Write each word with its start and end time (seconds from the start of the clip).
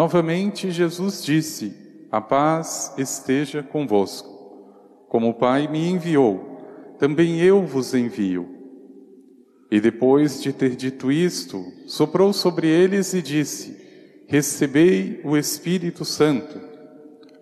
Novamente 0.00 0.70
Jesus 0.70 1.22
disse: 1.22 1.76
A 2.10 2.22
paz 2.22 2.94
esteja 2.96 3.62
convosco. 3.62 4.30
Como 5.10 5.28
o 5.28 5.34
Pai 5.34 5.68
me 5.68 5.90
enviou, 5.90 6.96
também 6.98 7.38
eu 7.42 7.66
vos 7.66 7.92
envio. 7.92 8.48
E 9.70 9.78
depois 9.78 10.42
de 10.42 10.54
ter 10.54 10.74
dito 10.74 11.12
isto, 11.12 11.62
soprou 11.86 12.32
sobre 12.32 12.66
eles 12.66 13.12
e 13.12 13.20
disse: 13.20 13.76
Recebei 14.26 15.20
o 15.22 15.36
Espírito 15.36 16.02
Santo. 16.02 16.58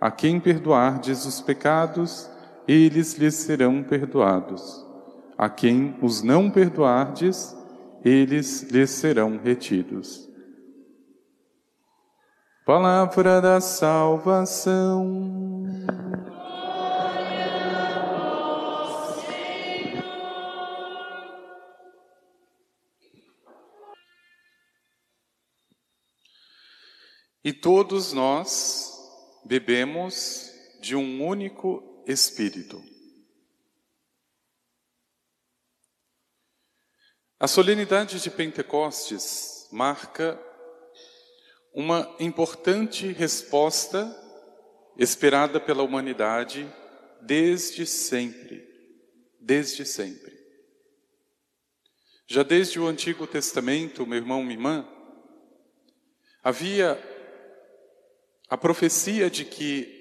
A 0.00 0.10
quem 0.10 0.40
perdoardes 0.40 1.26
os 1.26 1.40
pecados, 1.40 2.28
eles 2.66 3.14
lhes 3.14 3.34
serão 3.34 3.84
perdoados. 3.84 4.84
A 5.38 5.48
quem 5.48 5.94
os 6.02 6.24
não 6.24 6.50
perdoardes, 6.50 7.56
eles 8.04 8.62
lhes 8.62 8.90
serão 8.90 9.38
retidos. 9.40 10.27
Palavra 12.68 13.40
da 13.40 13.62
salvação. 13.62 15.24
E 27.42 27.54
todos 27.54 28.12
nós 28.12 28.92
bebemos 29.46 30.52
de 30.82 30.94
um 30.94 31.26
único 31.26 32.04
Espírito. 32.06 32.84
A 37.40 37.48
solenidade 37.48 38.20
de 38.20 38.30
Pentecostes 38.30 39.66
marca 39.72 40.38
uma 41.72 42.16
importante 42.18 43.08
resposta 43.12 44.14
esperada 44.96 45.60
pela 45.60 45.82
humanidade 45.82 46.68
desde 47.20 47.86
sempre. 47.86 48.66
Desde 49.40 49.84
sempre. 49.84 50.36
Já 52.26 52.42
desde 52.42 52.78
o 52.78 52.86
Antigo 52.86 53.26
Testamento, 53.26 54.06
meu 54.06 54.18
irmão, 54.18 54.42
minha 54.42 54.54
irmã, 54.54 54.88
havia 56.42 57.00
a 58.50 58.56
profecia 58.56 59.30
de 59.30 59.44
que 59.44 59.96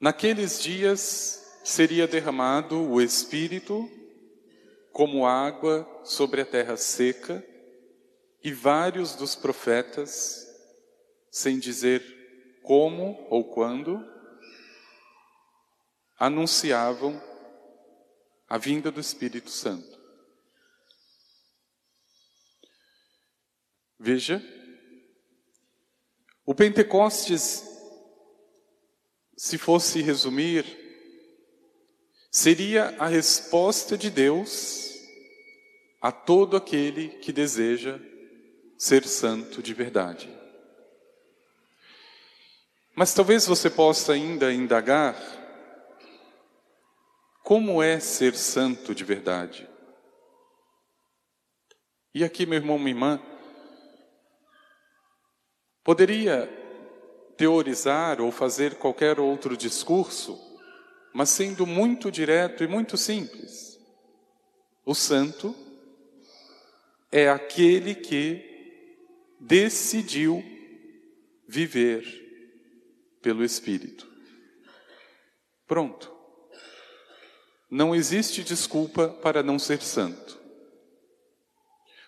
naqueles 0.00 0.60
dias 0.60 1.60
seria 1.62 2.08
derramado 2.08 2.80
o 2.80 3.00
Espírito 3.00 3.88
como 4.90 5.26
água 5.26 5.88
sobre 6.04 6.40
a 6.40 6.46
terra 6.46 6.76
seca 6.76 7.51
e 8.42 8.52
vários 8.52 9.14
dos 9.14 9.34
profetas, 9.34 10.46
sem 11.30 11.58
dizer 11.58 12.02
como 12.62 13.26
ou 13.30 13.52
quando, 13.52 14.04
anunciavam 16.18 17.20
a 18.48 18.58
vinda 18.58 18.90
do 18.90 19.00
Espírito 19.00 19.50
Santo. 19.50 20.00
Veja, 23.98 24.42
o 26.44 26.54
Pentecostes, 26.54 27.64
se 29.36 29.56
fosse 29.56 30.02
resumir, 30.02 30.64
seria 32.30 32.96
a 32.98 33.06
resposta 33.06 33.96
de 33.96 34.10
Deus 34.10 34.92
a 36.00 36.10
todo 36.10 36.56
aquele 36.56 37.08
que 37.20 37.32
deseja 37.32 38.00
ser 38.82 39.06
santo 39.06 39.62
de 39.62 39.72
verdade. 39.72 40.28
Mas 42.96 43.14
talvez 43.14 43.46
você 43.46 43.70
possa 43.70 44.12
ainda 44.12 44.52
indagar 44.52 45.14
como 47.44 47.80
é 47.80 48.00
ser 48.00 48.34
santo 48.34 48.92
de 48.92 49.04
verdade. 49.04 49.70
E 52.12 52.24
aqui, 52.24 52.44
meu 52.44 52.58
irmão, 52.58 52.76
minha 52.76 52.90
irmã, 52.90 53.22
poderia 55.84 56.48
teorizar 57.36 58.20
ou 58.20 58.32
fazer 58.32 58.74
qualquer 58.74 59.20
outro 59.20 59.56
discurso, 59.56 60.36
mas 61.14 61.28
sendo 61.28 61.64
muito 61.64 62.10
direto 62.10 62.64
e 62.64 62.66
muito 62.66 62.96
simples. 62.96 63.78
O 64.84 64.92
santo 64.92 65.54
é 67.12 67.28
aquele 67.30 67.94
que 67.94 68.51
decidiu 69.42 70.42
viver 71.48 72.04
pelo 73.20 73.44
Espírito. 73.44 74.08
Pronto. 75.66 76.12
Não 77.68 77.94
existe 77.94 78.44
desculpa 78.44 79.08
para 79.08 79.42
não 79.42 79.58
ser 79.58 79.82
santo. 79.82 80.40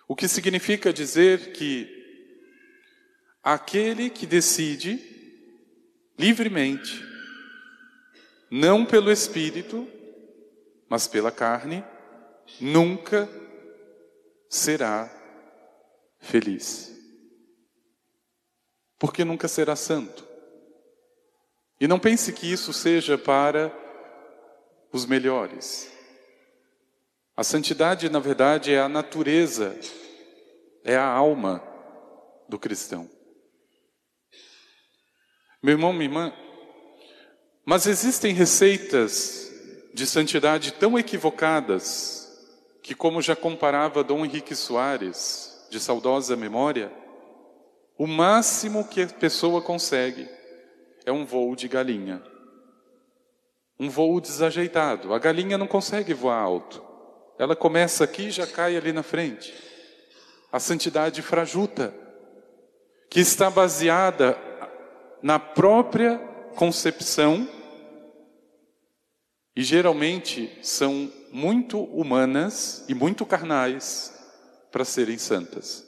O 0.07 0.15
que 0.15 0.27
significa 0.27 0.93
dizer 0.93 1.51
que 1.51 1.91
aquele 3.43 4.09
que 4.09 4.25
decide 4.25 4.99
livremente, 6.17 7.03
não 8.49 8.85
pelo 8.85 9.11
Espírito, 9.11 9.87
mas 10.87 11.07
pela 11.07 11.31
carne, 11.31 11.83
nunca 12.61 13.27
será 14.47 15.11
feliz 16.19 16.94
porque 18.97 19.25
nunca 19.25 19.47
será 19.47 19.75
santo. 19.75 20.25
E 21.79 21.87
não 21.87 21.99
pense 21.99 22.31
que 22.31 22.51
isso 22.51 22.71
seja 22.71 23.17
para 23.17 23.71
os 24.91 25.05
melhores. 25.05 25.91
A 27.35 27.43
santidade, 27.43 28.09
na 28.09 28.19
verdade, 28.19 28.73
é 28.73 28.79
a 28.79 28.87
natureza, 28.87 29.77
é 30.83 30.95
a 30.95 31.05
alma 31.05 31.61
do 32.47 32.57
cristão. 32.57 33.09
Meu 35.61 35.73
irmão, 35.73 35.91
minha 35.91 36.05
irmã, 36.05 36.33
mas 37.65 37.87
existem 37.87 38.33
receitas 38.33 39.51
de 39.93 40.05
santidade 40.05 40.71
tão 40.73 40.97
equivocadas 40.97 42.25
que, 42.83 42.93
como 42.93 43.21
já 43.21 43.35
comparava 43.35 44.03
Dom 44.03 44.23
Henrique 44.23 44.55
Soares, 44.55 45.67
de 45.71 45.79
saudosa 45.79 46.35
memória, 46.35 46.91
o 47.97 48.05
máximo 48.05 48.87
que 48.87 49.01
a 49.01 49.07
pessoa 49.07 49.61
consegue 49.61 50.29
é 51.05 51.11
um 51.11 51.25
voo 51.25 51.55
de 51.55 51.67
galinha. 51.67 52.21
Um 53.79 53.89
voo 53.89 54.19
desajeitado. 54.19 55.13
A 55.13 55.19
galinha 55.19 55.57
não 55.57 55.67
consegue 55.67 56.13
voar 56.13 56.41
alto. 56.41 56.83
Ela 57.37 57.55
começa 57.55 58.03
aqui 58.03 58.23
e 58.23 58.31
já 58.31 58.47
cai 58.47 58.75
ali 58.75 58.91
na 58.91 59.03
frente. 59.03 59.53
A 60.51 60.59
santidade 60.59 61.21
frajuta, 61.21 61.93
que 63.09 63.19
está 63.19 63.49
baseada 63.49 64.37
na 65.21 65.39
própria 65.39 66.17
concepção 66.55 67.47
e 69.55 69.63
geralmente 69.63 70.57
são 70.61 71.11
muito 71.31 71.81
humanas 71.81 72.83
e 72.89 72.93
muito 72.93 73.25
carnais 73.25 74.13
para 74.71 74.83
serem 74.83 75.17
santas. 75.17 75.84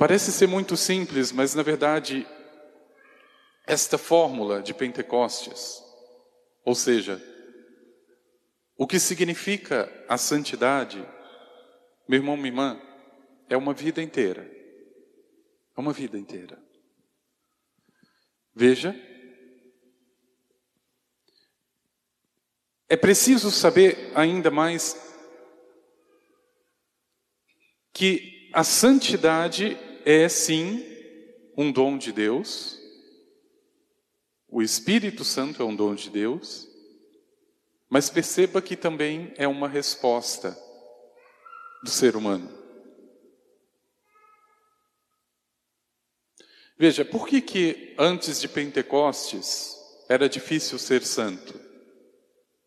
Parece 0.00 0.32
ser 0.32 0.46
muito 0.46 0.78
simples, 0.78 1.30
mas 1.30 1.54
na 1.54 1.62
verdade 1.62 2.26
esta 3.66 3.98
fórmula 3.98 4.62
de 4.62 4.72
Pentecostes, 4.72 5.84
ou 6.64 6.74
seja, 6.74 7.22
o 8.78 8.86
que 8.86 8.98
significa 8.98 9.92
a 10.08 10.16
santidade, 10.16 11.06
meu 12.08 12.18
irmão, 12.18 12.34
minha 12.34 12.48
irmã, 12.48 12.82
é 13.46 13.58
uma 13.58 13.74
vida 13.74 14.00
inteira. 14.00 14.50
É 15.76 15.78
uma 15.78 15.92
vida 15.92 16.16
inteira. 16.16 16.58
Veja, 18.54 18.98
é 22.88 22.96
preciso 22.96 23.50
saber 23.50 24.12
ainda 24.14 24.50
mais 24.50 24.96
que 27.92 28.50
a 28.54 28.64
santidade 28.64 29.89
é 30.10 30.28
sim 30.28 30.84
um 31.56 31.70
dom 31.70 31.96
de 31.96 32.12
Deus, 32.12 32.80
o 34.48 34.60
Espírito 34.60 35.24
Santo 35.24 35.62
é 35.62 35.64
um 35.64 35.76
dom 35.76 35.94
de 35.94 36.10
Deus, 36.10 36.68
mas 37.88 38.10
perceba 38.10 38.60
que 38.60 38.76
também 38.76 39.32
é 39.36 39.46
uma 39.46 39.68
resposta 39.68 40.58
do 41.84 41.90
ser 41.90 42.16
humano. 42.16 42.58
Veja, 46.76 47.04
por 47.04 47.28
que 47.28 47.40
que 47.40 47.94
antes 47.98 48.40
de 48.40 48.48
Pentecostes 48.48 49.76
era 50.08 50.28
difícil 50.28 50.78
ser 50.78 51.04
santo? 51.04 51.60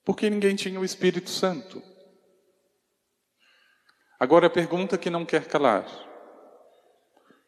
Porque 0.06 0.30
ninguém 0.30 0.56
tinha 0.56 0.80
o 0.80 0.86
Espírito 0.86 1.30
Santo. 1.30 1.82
Agora 4.20 4.48
a 4.48 4.52
pergunta 4.52 4.98
que 4.98 5.10
não 5.10 5.26
quer 5.26 5.48
calar. 5.48 6.13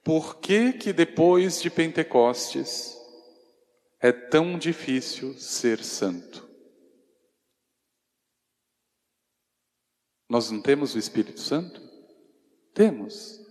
Por 0.06 0.36
que 0.36 0.72
que 0.72 0.94
depois 0.94 1.60
de 1.60 1.68
Pentecostes 1.68 2.96
é 4.00 4.12
tão 4.12 4.56
difícil 4.56 5.34
ser 5.34 5.84
santo? 5.84 6.48
Nós 10.30 10.52
não 10.52 10.62
temos 10.62 10.94
o 10.94 11.00
Espírito 11.00 11.40
Santo? 11.40 11.82
Temos. 12.72 13.44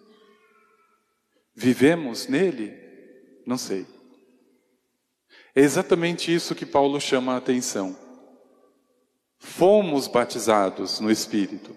Vivemos 1.57 2.29
nele? 2.29 2.73
Não 3.45 3.59
sei. 3.59 3.85
É 5.57 5.61
exatamente 5.61 6.33
isso 6.33 6.55
que 6.55 6.65
Paulo 6.65 7.01
chama 7.01 7.35
a 7.35 7.39
atenção. 7.39 7.99
Fomos 9.41 10.07
batizados 10.07 11.01
no 11.01 11.11
Espírito. 11.11 11.77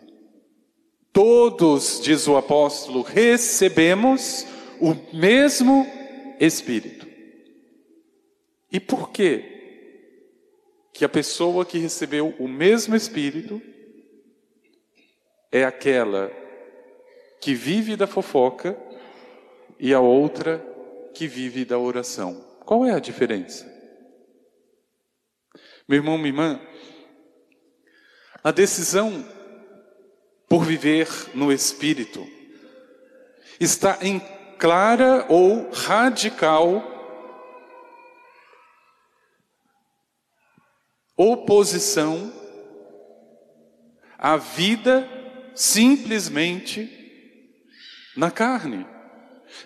Todos, 1.11 1.99
diz 1.99 2.27
o 2.27 2.37
apóstolo, 2.37 3.01
recebemos 3.01 4.45
o 4.79 5.15
mesmo 5.15 5.85
Espírito. 6.39 7.07
E 8.71 8.79
por 8.79 9.11
quê? 9.11 9.53
Que 10.93 11.05
a 11.05 11.09
pessoa 11.09 11.65
que 11.65 11.77
recebeu 11.77 12.35
o 12.39 12.47
mesmo 12.47 12.95
Espírito 12.95 13.61
é 15.51 15.63
aquela 15.63 16.31
que 17.39 17.53
vive 17.53 17.95
da 17.95 18.07
fofoca 18.07 18.77
e 19.79 19.93
a 19.93 19.99
outra 19.99 20.63
que 21.13 21.27
vive 21.27 21.65
da 21.65 21.77
oração. 21.77 22.45
Qual 22.65 22.85
é 22.85 22.93
a 22.93 22.99
diferença? 22.99 23.65
Meu 25.87 25.97
irmão, 25.97 26.17
minha 26.17 26.29
irmã, 26.29 26.61
a 28.43 28.51
decisão 28.51 29.25
por 30.49 30.65
viver 30.65 31.07
no 31.33 31.51
Espírito 31.51 32.27
está 33.59 33.97
em 34.01 34.19
clara 34.57 35.25
ou 35.29 35.69
radical 35.71 36.95
oposição 41.17 42.31
à 44.19 44.37
vida 44.37 45.09
simplesmente 45.55 46.87
na 48.15 48.29
carne. 48.29 48.85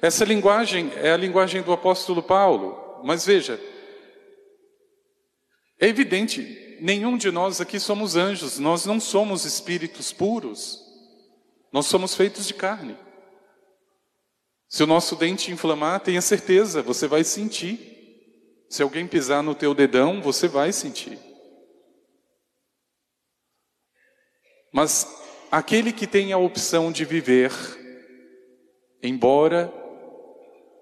Essa 0.01 0.23
linguagem 0.23 0.91
é 0.95 1.11
a 1.11 1.17
linguagem 1.17 1.61
do 1.61 1.73
apóstolo 1.73 2.23
Paulo, 2.23 3.01
mas 3.03 3.25
veja, 3.25 3.59
é 5.79 5.87
evidente, 5.87 6.77
nenhum 6.79 7.17
de 7.17 7.31
nós 7.31 7.59
aqui 7.59 7.79
somos 7.79 8.15
anjos, 8.15 8.59
nós 8.59 8.85
não 8.85 8.99
somos 8.99 9.43
espíritos 9.43 10.13
puros, 10.13 10.79
nós 11.71 11.87
somos 11.87 12.15
feitos 12.15 12.47
de 12.47 12.53
carne. 12.53 12.95
Se 14.71 14.83
o 14.83 14.87
nosso 14.87 15.17
dente 15.17 15.51
inflamar, 15.51 15.99
tenha 15.99 16.21
certeza, 16.21 16.81
você 16.81 17.05
vai 17.05 17.25
sentir. 17.25 17.77
Se 18.69 18.81
alguém 18.81 19.05
pisar 19.05 19.43
no 19.43 19.53
teu 19.53 19.75
dedão, 19.75 20.21
você 20.21 20.47
vai 20.47 20.71
sentir. 20.71 21.19
Mas 24.71 25.05
aquele 25.51 25.91
que 25.91 26.07
tem 26.07 26.31
a 26.31 26.37
opção 26.37 26.89
de 26.89 27.03
viver 27.03 27.51
embora 29.03 29.69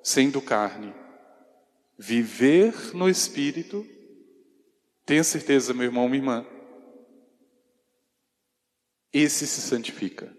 sendo 0.04 0.40
carne, 0.40 0.94
viver 1.98 2.94
no 2.94 3.10
espírito, 3.10 3.84
tenha 5.04 5.24
certeza, 5.24 5.74
meu 5.74 5.86
irmão, 5.86 6.08
minha 6.08 6.20
irmã, 6.20 6.48
esse 9.12 9.48
se 9.48 9.62
santifica. 9.62 10.39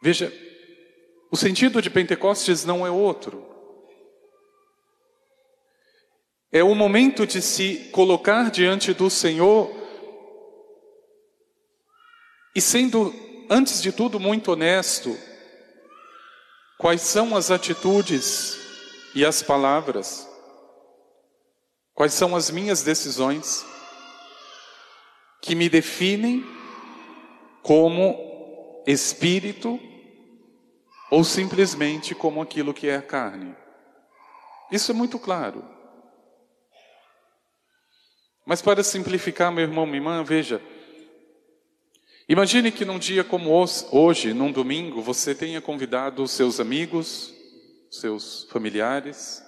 Veja, 0.00 0.32
o 1.30 1.36
sentido 1.36 1.82
de 1.82 1.90
Pentecostes 1.90 2.64
não 2.64 2.86
é 2.86 2.90
outro. 2.90 3.46
É 6.50 6.64
o 6.64 6.74
momento 6.74 7.26
de 7.26 7.40
se 7.40 7.90
colocar 7.92 8.50
diante 8.50 8.92
do 8.92 9.08
Senhor 9.08 9.70
e 12.54 12.60
sendo 12.60 13.14
antes 13.48 13.82
de 13.82 13.92
tudo, 13.92 14.20
muito 14.20 14.52
honesto. 14.52 15.16
Quais 16.78 17.02
são 17.02 17.36
as 17.36 17.50
atitudes 17.50 18.58
e 19.14 19.24
as 19.24 19.42
palavras? 19.42 20.28
Quais 21.94 22.14
são 22.14 22.34
as 22.34 22.50
minhas 22.50 22.82
decisões 22.82 23.64
que 25.42 25.54
me 25.54 25.68
definem 25.68 26.44
como 27.62 28.82
espírito 28.86 29.78
ou 31.10 31.24
simplesmente 31.24 32.14
como 32.14 32.40
aquilo 32.40 32.72
que 32.72 32.88
é 32.88 33.00
carne? 33.00 33.54
Isso 34.70 34.92
é 34.92 34.94
muito 34.94 35.18
claro. 35.18 35.64
Mas 38.46 38.62
para 38.62 38.82
simplificar, 38.82 39.52
meu 39.52 39.64
irmão, 39.64 39.84
minha 39.84 39.98
irmã, 39.98 40.22
veja, 40.22 40.62
Imagine 42.30 42.70
que 42.70 42.84
num 42.84 42.96
dia 42.96 43.24
como 43.24 43.50
hoje, 43.90 44.32
num 44.32 44.52
domingo, 44.52 45.02
você 45.02 45.34
tenha 45.34 45.60
convidado 45.60 46.28
seus 46.28 46.60
amigos, 46.60 47.34
seus 47.90 48.44
familiares. 48.44 49.42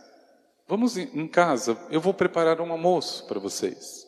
Vamos 0.66 0.96
em 0.96 1.28
casa, 1.28 1.78
eu 1.90 2.00
vou 2.00 2.12
preparar 2.12 2.60
um 2.60 2.72
almoço 2.72 3.24
para 3.28 3.38
vocês. 3.38 4.04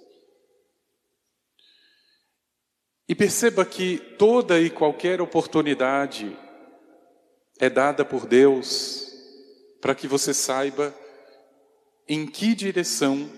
E 3.09 3.15
perceba 3.15 3.65
que 3.65 3.97
toda 4.19 4.61
e 4.61 4.69
qualquer 4.69 5.21
oportunidade 5.21 6.37
é 7.59 7.71
dada 7.71 8.05
por 8.05 8.27
Deus 8.27 9.13
para 9.81 9.95
que 9.95 10.09
você 10.09 10.33
saiba 10.33 10.95
em 12.09 12.27
que 12.27 12.55
direção 12.55 13.31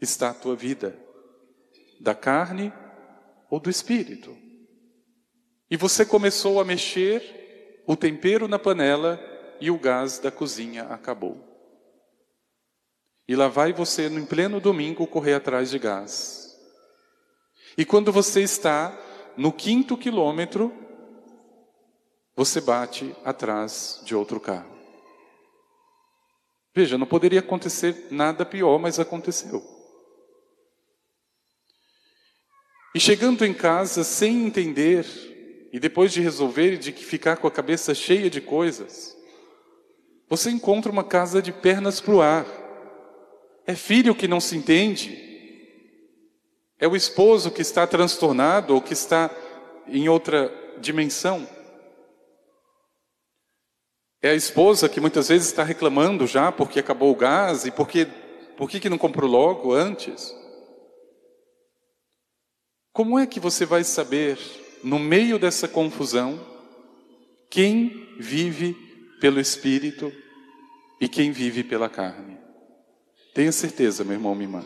está 0.00 0.30
a 0.30 0.34
tua 0.34 0.56
vida, 0.56 0.98
da 2.00 2.14
carne 2.14 2.72
ou 3.50 3.60
do 3.60 3.70
espírito. 3.70 4.36
E 5.70 5.76
você 5.76 6.04
começou 6.04 6.60
a 6.60 6.64
mexer 6.64 7.82
o 7.86 7.96
tempero 7.96 8.46
na 8.46 8.58
panela 8.58 9.20
e 9.60 9.70
o 9.70 9.78
gás 9.78 10.18
da 10.18 10.30
cozinha 10.30 10.84
acabou. 10.84 11.48
E 13.28 13.36
lá 13.36 13.48
vai 13.48 13.72
você, 13.72 14.08
em 14.08 14.26
pleno 14.26 14.60
domingo, 14.60 15.06
correr 15.06 15.34
atrás 15.34 15.70
de 15.70 15.78
gás. 15.78 16.58
E 17.78 17.84
quando 17.84 18.12
você 18.12 18.42
está 18.42 18.98
no 19.36 19.52
quinto 19.52 19.96
quilômetro, 19.96 20.72
você 22.44 22.60
bate 22.60 23.14
atrás 23.24 24.00
de 24.04 24.16
outro 24.16 24.40
carro. 24.40 24.72
Veja, 26.74 26.98
não 26.98 27.06
poderia 27.06 27.38
acontecer 27.38 28.08
nada 28.10 28.44
pior, 28.44 28.80
mas 28.80 28.98
aconteceu. 28.98 29.62
E 32.92 32.98
chegando 32.98 33.46
em 33.46 33.54
casa 33.54 34.02
sem 34.02 34.44
entender 34.44 35.06
e 35.72 35.78
depois 35.78 36.12
de 36.12 36.20
resolver 36.20 36.72
e 36.72 36.78
de 36.78 36.92
ficar 36.92 37.36
com 37.36 37.46
a 37.46 37.50
cabeça 37.50 37.94
cheia 37.94 38.28
de 38.28 38.40
coisas, 38.40 39.16
você 40.28 40.50
encontra 40.50 40.90
uma 40.90 41.04
casa 41.04 41.40
de 41.40 41.52
pernas 41.52 42.00
para 42.00 42.14
o 42.14 42.20
ar. 42.20 42.46
É 43.64 43.76
filho 43.76 44.16
que 44.16 44.26
não 44.26 44.40
se 44.40 44.56
entende. 44.56 45.16
É 46.76 46.88
o 46.88 46.96
esposo 46.96 47.52
que 47.52 47.62
está 47.62 47.86
transtornado 47.86 48.74
ou 48.74 48.82
que 48.82 48.94
está 48.94 49.30
em 49.86 50.08
outra 50.08 50.52
dimensão. 50.80 51.46
É 54.22 54.30
a 54.30 54.34
esposa 54.34 54.88
que 54.88 55.00
muitas 55.00 55.28
vezes 55.28 55.48
está 55.48 55.64
reclamando 55.64 56.28
já 56.28 56.52
porque 56.52 56.78
acabou 56.78 57.10
o 57.10 57.16
gás 57.16 57.64
e 57.64 57.72
porque 57.72 58.06
por 58.56 58.70
que, 58.70 58.78
que 58.78 58.88
não 58.88 58.96
comprou 58.96 59.28
logo 59.28 59.72
antes? 59.72 60.32
Como 62.92 63.18
é 63.18 63.26
que 63.26 63.40
você 63.40 63.66
vai 63.66 63.82
saber, 63.82 64.38
no 64.84 64.98
meio 64.98 65.40
dessa 65.40 65.66
confusão, 65.66 66.38
quem 67.50 68.14
vive 68.20 68.76
pelo 69.20 69.40
Espírito 69.40 70.12
e 71.00 71.08
quem 71.08 71.32
vive 71.32 71.64
pela 71.64 71.88
carne? 71.88 72.38
Tenha 73.34 73.50
certeza, 73.50 74.04
meu 74.04 74.12
irmão, 74.12 74.36
minha 74.36 74.46
irmã. 74.46 74.64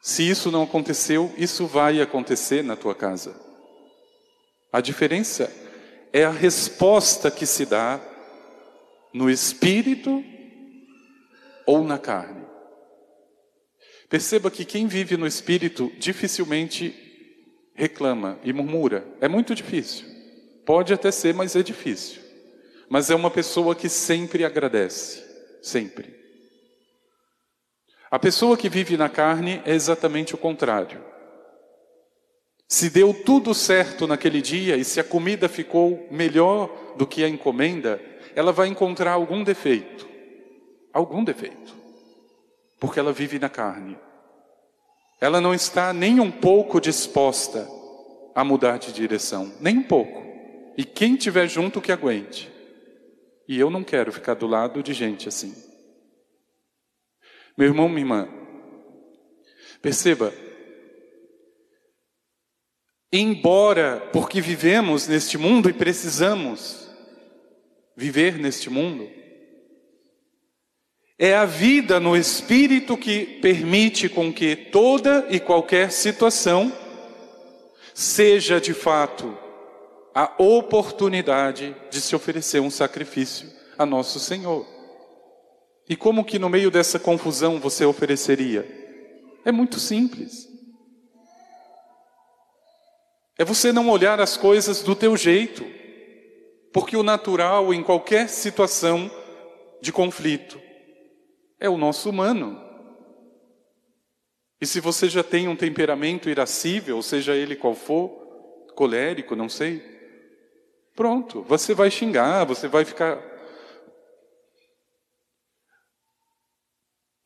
Se 0.00 0.26
isso 0.26 0.50
não 0.50 0.62
aconteceu, 0.62 1.30
isso 1.36 1.66
vai 1.66 2.00
acontecer 2.00 2.62
na 2.64 2.74
tua 2.74 2.94
casa. 2.94 3.38
A 4.72 4.80
diferença 4.80 5.52
é 6.12 6.24
a 6.24 6.30
resposta 6.30 7.30
que 7.30 7.46
se 7.46 7.64
dá 7.64 8.00
no 9.12 9.30
espírito 9.30 10.22
ou 11.66 11.82
na 11.82 11.98
carne. 11.98 12.42
Perceba 14.08 14.50
que 14.50 14.64
quem 14.64 14.86
vive 14.86 15.16
no 15.16 15.26
espírito 15.26 15.90
dificilmente 15.98 16.94
reclama 17.74 18.38
e 18.44 18.52
murmura. 18.52 19.06
É 19.20 19.28
muito 19.28 19.54
difícil. 19.54 20.06
Pode 20.66 20.92
até 20.92 21.10
ser, 21.10 21.34
mas 21.34 21.56
é 21.56 21.62
difícil. 21.62 22.20
Mas 22.90 23.10
é 23.10 23.14
uma 23.14 23.30
pessoa 23.30 23.74
que 23.74 23.88
sempre 23.88 24.44
agradece, 24.44 25.24
sempre. 25.62 26.14
A 28.10 28.18
pessoa 28.18 28.58
que 28.58 28.68
vive 28.68 28.98
na 28.98 29.08
carne 29.08 29.62
é 29.64 29.74
exatamente 29.74 30.34
o 30.34 30.38
contrário. 30.38 31.11
Se 32.72 32.88
deu 32.88 33.12
tudo 33.12 33.52
certo 33.52 34.06
naquele 34.06 34.40
dia 34.40 34.78
e 34.78 34.82
se 34.84 34.98
a 34.98 35.04
comida 35.04 35.46
ficou 35.46 36.08
melhor 36.10 36.94
do 36.96 37.06
que 37.06 37.22
a 37.22 37.28
encomenda, 37.28 38.00
ela 38.34 38.50
vai 38.50 38.66
encontrar 38.66 39.12
algum 39.12 39.44
defeito. 39.44 40.08
Algum 40.90 41.22
defeito. 41.22 41.76
Porque 42.80 42.98
ela 42.98 43.12
vive 43.12 43.38
na 43.38 43.50
carne. 43.50 43.98
Ela 45.20 45.38
não 45.38 45.52
está 45.52 45.92
nem 45.92 46.18
um 46.18 46.30
pouco 46.30 46.80
disposta 46.80 47.68
a 48.34 48.42
mudar 48.42 48.78
de 48.78 48.90
direção, 48.90 49.52
nem 49.60 49.76
um 49.76 49.82
pouco. 49.82 50.24
E 50.74 50.82
quem 50.82 51.14
tiver 51.14 51.48
junto 51.48 51.78
que 51.78 51.92
aguente. 51.92 52.50
E 53.46 53.60
eu 53.60 53.68
não 53.68 53.84
quero 53.84 54.10
ficar 54.10 54.32
do 54.32 54.46
lado 54.46 54.82
de 54.82 54.94
gente 54.94 55.28
assim. 55.28 55.54
Meu 57.54 57.68
irmão, 57.68 57.86
minha 57.86 58.00
irmã, 58.00 58.28
perceba, 59.82 60.32
embora, 63.12 64.08
porque 64.12 64.40
vivemos 64.40 65.06
neste 65.06 65.36
mundo 65.36 65.68
e 65.68 65.72
precisamos 65.72 66.88
viver 67.94 68.38
neste 68.38 68.70
mundo, 68.70 69.08
é 71.18 71.34
a 71.34 71.44
vida 71.44 72.00
no 72.00 72.16
Espírito 72.16 72.96
que 72.96 73.38
permite 73.40 74.08
com 74.08 74.32
que 74.32 74.56
toda 74.56 75.26
e 75.30 75.38
qualquer 75.38 75.92
situação 75.92 76.72
seja 77.94 78.60
de 78.60 78.72
fato 78.72 79.36
a 80.14 80.32
oportunidade 80.38 81.76
de 81.90 82.00
se 82.00 82.16
oferecer 82.16 82.60
um 82.60 82.70
sacrifício 82.70 83.48
a 83.78 83.86
nosso 83.86 84.18
Senhor. 84.18 84.66
E 85.88 85.96
como 85.96 86.24
que 86.24 86.38
no 86.38 86.48
meio 86.48 86.70
dessa 86.70 86.98
confusão 86.98 87.60
você 87.60 87.84
ofereceria? 87.84 88.66
É 89.44 89.52
muito 89.52 89.78
simples. 89.78 90.51
É 93.38 93.44
você 93.44 93.72
não 93.72 93.88
olhar 93.88 94.20
as 94.20 94.36
coisas 94.36 94.82
do 94.82 94.94
teu 94.94 95.16
jeito, 95.16 95.64
porque 96.72 96.96
o 96.96 97.02
natural 97.02 97.72
em 97.72 97.82
qualquer 97.82 98.28
situação 98.28 99.10
de 99.80 99.92
conflito 99.92 100.60
é 101.58 101.68
o 101.68 101.78
nosso 101.78 102.10
humano. 102.10 102.60
E 104.60 104.66
se 104.66 104.80
você 104.80 105.08
já 105.08 105.24
tem 105.24 105.48
um 105.48 105.56
temperamento 105.56 106.28
irascível, 106.28 107.02
seja 107.02 107.34
ele 107.34 107.56
qual 107.56 107.74
for, 107.74 108.10
colérico, 108.76 109.34
não 109.34 109.48
sei, 109.48 109.82
pronto, 110.94 111.42
você 111.42 111.74
vai 111.74 111.90
xingar, 111.90 112.44
você 112.44 112.68
vai 112.68 112.84
ficar 112.84 113.32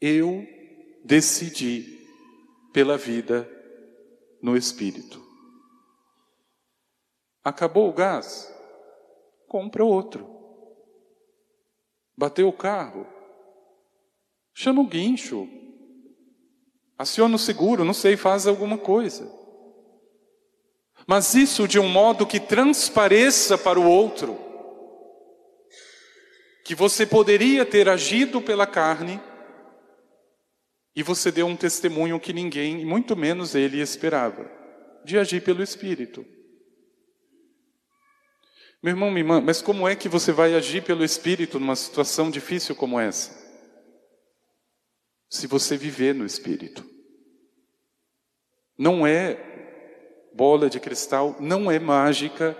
Eu 0.01 0.47
decidi 1.05 1.99
pela 2.73 2.99
vida 2.99 3.49
no 4.43 4.57
Espírito. 4.57 5.26
Acabou 7.47 7.89
o 7.89 7.93
gás? 7.93 8.53
Compra 9.47 9.85
outro. 9.85 10.29
Bateu 12.19 12.49
o 12.49 12.53
carro? 12.53 13.07
Chama 14.53 14.83
o 14.83 14.87
guincho. 14.89 15.49
Aciona 16.99 17.37
o 17.37 17.39
seguro, 17.39 17.85
não 17.85 17.95
sei, 17.95 18.17
faz 18.17 18.49
alguma 18.49 18.77
coisa. 18.77 19.33
Mas 21.07 21.37
isso 21.37 21.69
de 21.69 21.79
um 21.79 21.89
modo 21.89 22.27
que 22.27 22.41
transpareça 22.41 23.57
para 23.57 23.79
o 23.79 23.89
outro 23.89 24.37
que 26.65 26.75
você 26.75 27.07
poderia 27.07 27.65
ter 27.65 27.89
agido 27.89 28.43
pela 28.43 28.67
carne 28.67 29.21
e 30.97 31.03
você 31.05 31.31
deu 31.31 31.47
um 31.47 31.55
testemunho 31.55 32.19
que 32.19 32.33
ninguém, 32.33 32.85
muito 32.85 33.15
menos 33.15 33.55
ele, 33.55 33.81
esperava, 33.81 34.51
de 35.05 35.17
agir 35.17 35.45
pelo 35.45 35.63
Espírito. 35.63 36.27
Meu 38.83 38.93
irmão, 38.93 39.11
minha 39.11 39.21
irmã, 39.21 39.41
mas 39.41 39.63
como 39.63 39.89
é 39.89 39.97
que 39.97 40.09
você 40.09 40.33
vai 40.33 40.55
agir 40.55 40.83
pelo 40.83 41.05
Espírito 41.05 41.59
numa 41.59 41.77
situação 41.77 42.31
difícil 42.31 42.75
como 42.75 43.01
essa? 43.01 43.45
Se 45.29 45.47
você 45.47 45.77
viver 45.77 46.15
no 46.15 46.25
Espírito. 46.25 46.85
Não 48.79 49.07
é 49.07 49.57
bola 50.35 50.69
de 50.69 50.79
cristal, 50.79 51.35
não 51.41 51.71
é 51.71 51.79
mágica, 51.79 52.57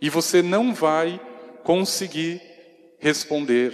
e 0.00 0.10
você 0.10 0.42
não 0.42 0.74
vai 0.74 1.20
conseguir 1.62 2.42
responder 2.98 3.72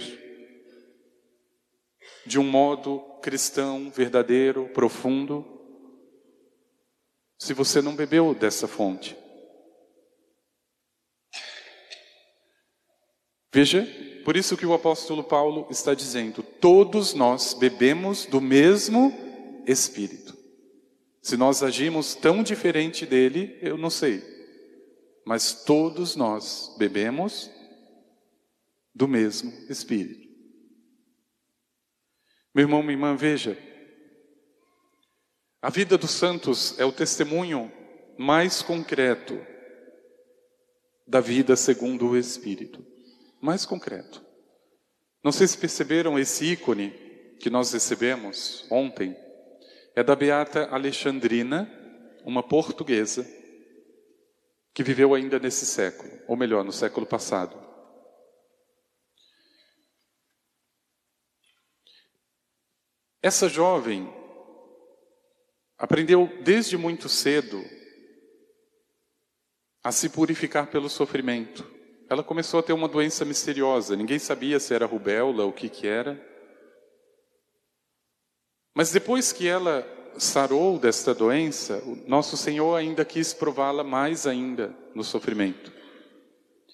de 2.25 2.37
um 2.37 2.43
modo 2.43 2.99
cristão 3.21 3.89
verdadeiro, 3.89 4.69
profundo, 4.69 5.45
se 7.39 7.53
você 7.53 7.81
não 7.81 7.95
bebeu 7.95 8.33
dessa 8.33 8.67
fonte. 8.67 9.17
Veja, 13.51 13.87
por 14.25 14.35
isso 14.35 14.57
que 14.57 14.65
o 14.65 14.73
apóstolo 14.73 15.23
Paulo 15.23 15.67
está 15.69 15.93
dizendo: 15.93 16.43
todos 16.43 17.13
nós 17.13 17.53
bebemos 17.53 18.25
do 18.25 18.41
mesmo 18.41 19.13
Espírito. 19.65 20.37
Se 21.21 21.37
nós 21.37 21.63
agimos 21.63 22.15
tão 22.15 22.43
diferente 22.43 23.05
dele, 23.05 23.57
eu 23.61 23.77
não 23.77 23.89
sei, 23.89 24.23
mas 25.25 25.63
todos 25.63 26.15
nós 26.15 26.75
bebemos 26.77 27.51
do 28.93 29.07
mesmo 29.07 29.53
Espírito. 29.69 30.27
Meu 32.53 32.63
irmão, 32.63 32.81
minha 32.81 32.93
irmã, 32.93 33.15
veja. 33.15 33.57
A 35.61 35.69
vida 35.69 35.97
dos 35.97 36.11
santos 36.11 36.79
é 36.79 36.85
o 36.85 36.91
testemunho 36.91 37.71
mais 38.17 38.61
concreto 38.61 39.39
da 41.05 41.19
vida 41.19 41.55
segundo 41.55 42.07
o 42.07 42.17
Espírito. 42.17 42.96
Mais 43.41 43.65
concreto. 43.65 44.25
Não 45.23 45.31
sei 45.31 45.47
se 45.47 45.57
perceberam 45.57 46.17
esse 46.17 46.45
ícone 46.45 46.91
que 47.39 47.49
nós 47.49 47.71
recebemos 47.71 48.65
ontem. 48.71 49.15
É 49.95 50.03
da 50.03 50.15
Beata 50.15 50.67
Alexandrina, 50.69 51.69
uma 52.23 52.41
portuguesa, 52.41 53.27
que 54.73 54.83
viveu 54.83 55.13
ainda 55.13 55.39
nesse 55.39 55.65
século, 55.65 56.11
ou 56.27 56.37
melhor, 56.37 56.63
no 56.63 56.71
século 56.71 57.05
passado. 57.05 57.67
Essa 63.21 63.49
jovem 63.49 64.07
aprendeu 65.77 66.29
desde 66.43 66.77
muito 66.77 67.09
cedo 67.09 67.63
a 69.83 69.91
se 69.91 70.09
purificar 70.09 70.67
pelo 70.67 70.89
sofrimento. 70.89 71.76
Ela 72.09 72.23
começou 72.23 72.59
a 72.59 72.63
ter 72.63 72.73
uma 72.73 72.87
doença 72.87 73.25
misteriosa, 73.25 73.95
ninguém 73.95 74.17
sabia 74.17 74.59
se 74.59 74.73
era 74.73 74.85
rubéola, 74.85 75.45
o 75.45 75.51
que 75.51 75.67
que 75.67 75.87
era. 75.87 76.19
Mas 78.73 78.91
depois 78.91 79.33
que 79.33 79.47
ela 79.47 79.85
sarou 80.17 80.79
desta 80.79 81.13
doença, 81.13 81.81
o 81.85 81.97
nosso 82.07 82.37
Senhor 82.37 82.75
ainda 82.75 83.03
quis 83.03 83.33
prová-la 83.33 83.83
mais 83.83 84.25
ainda 84.25 84.73
no 84.95 85.03
sofrimento. 85.03 85.71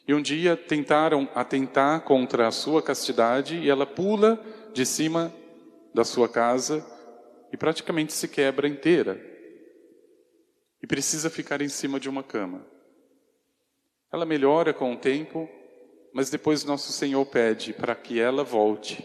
E 0.07 0.13
um 0.13 0.21
dia 0.21 0.55
tentaram 0.55 1.27
atentar 1.33 2.01
contra 2.01 2.47
a 2.47 2.51
sua 2.51 2.81
castidade 2.81 3.57
e 3.57 3.69
ela 3.69 3.85
pula 3.85 4.39
de 4.73 4.85
cima 4.85 5.33
da 5.93 6.03
sua 6.03 6.27
casa 6.27 6.85
e 7.51 7.57
praticamente 7.57 8.13
se 8.13 8.27
quebra 8.27 8.67
inteira 8.67 9.19
e 10.81 10.87
precisa 10.87 11.29
ficar 11.29 11.61
em 11.61 11.69
cima 11.69 11.99
de 11.99 12.09
uma 12.09 12.21
cama. 12.21 12.65
Ela 14.13 14.27
melhora 14.27 14.71
com 14.71 14.93
o 14.93 14.97
tempo, 14.97 15.49
mas 16.13 16.29
depois 16.29 16.63
nosso 16.63 16.91
Senhor 16.91 17.25
pede 17.25 17.73
para 17.73 17.95
que 17.95 18.19
ela 18.19 18.43
volte. 18.43 19.03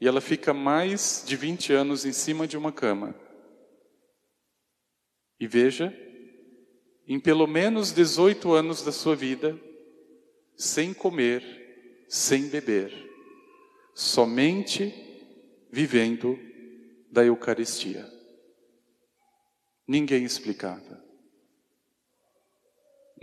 E 0.00 0.06
ela 0.06 0.20
fica 0.20 0.54
mais 0.54 1.24
de 1.26 1.34
20 1.34 1.72
anos 1.72 2.04
em 2.04 2.12
cima 2.12 2.46
de 2.46 2.56
uma 2.56 2.70
cama. 2.70 3.12
E 5.40 5.48
veja, 5.48 5.92
em 7.08 7.18
pelo 7.18 7.48
menos 7.48 7.90
18 7.90 8.52
anos 8.52 8.82
da 8.82 8.92
sua 8.92 9.16
vida, 9.16 9.60
sem 10.56 10.94
comer, 10.94 12.06
sem 12.08 12.46
beber, 12.48 12.92
somente 13.96 14.94
vivendo 15.72 16.38
da 17.10 17.24
Eucaristia. 17.24 18.08
Ninguém 19.88 20.24
explicava. 20.24 21.03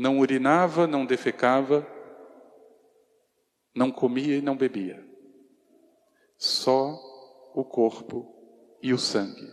Não 0.01 0.17
urinava, 0.17 0.87
não 0.87 1.05
defecava, 1.05 1.87
não 3.75 3.91
comia 3.91 4.37
e 4.37 4.41
não 4.41 4.57
bebia. 4.57 4.99
Só 6.39 6.99
o 7.53 7.63
corpo 7.63 8.25
e 8.81 8.93
o 8.93 8.97
sangue 8.97 9.47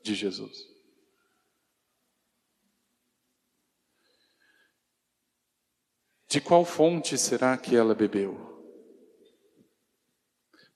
de 0.00 0.14
Jesus. 0.14 0.56
De 6.28 6.40
qual 6.40 6.64
fonte 6.64 7.18
será 7.18 7.58
que 7.58 7.74
ela 7.74 7.92
bebeu? 7.92 8.38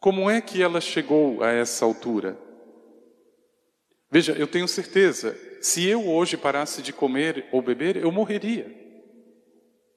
Como 0.01 0.29
é 0.29 0.41
que 0.41 0.61
ela 0.61 0.81
chegou 0.81 1.41
a 1.41 1.53
essa 1.53 1.85
altura? 1.85 2.37
Veja, 4.11 4.33
eu 4.33 4.49
tenho 4.49 4.67
certeza, 4.67 5.39
se 5.63 5.87
eu 5.87 6.05
hoje 6.05 6.37
parasse 6.37 6.83
de 6.83 6.93
comer 6.93 7.49
ou 7.53 7.63
beber, 7.63 7.97
eu 7.97 8.11
morreria. 8.11 8.83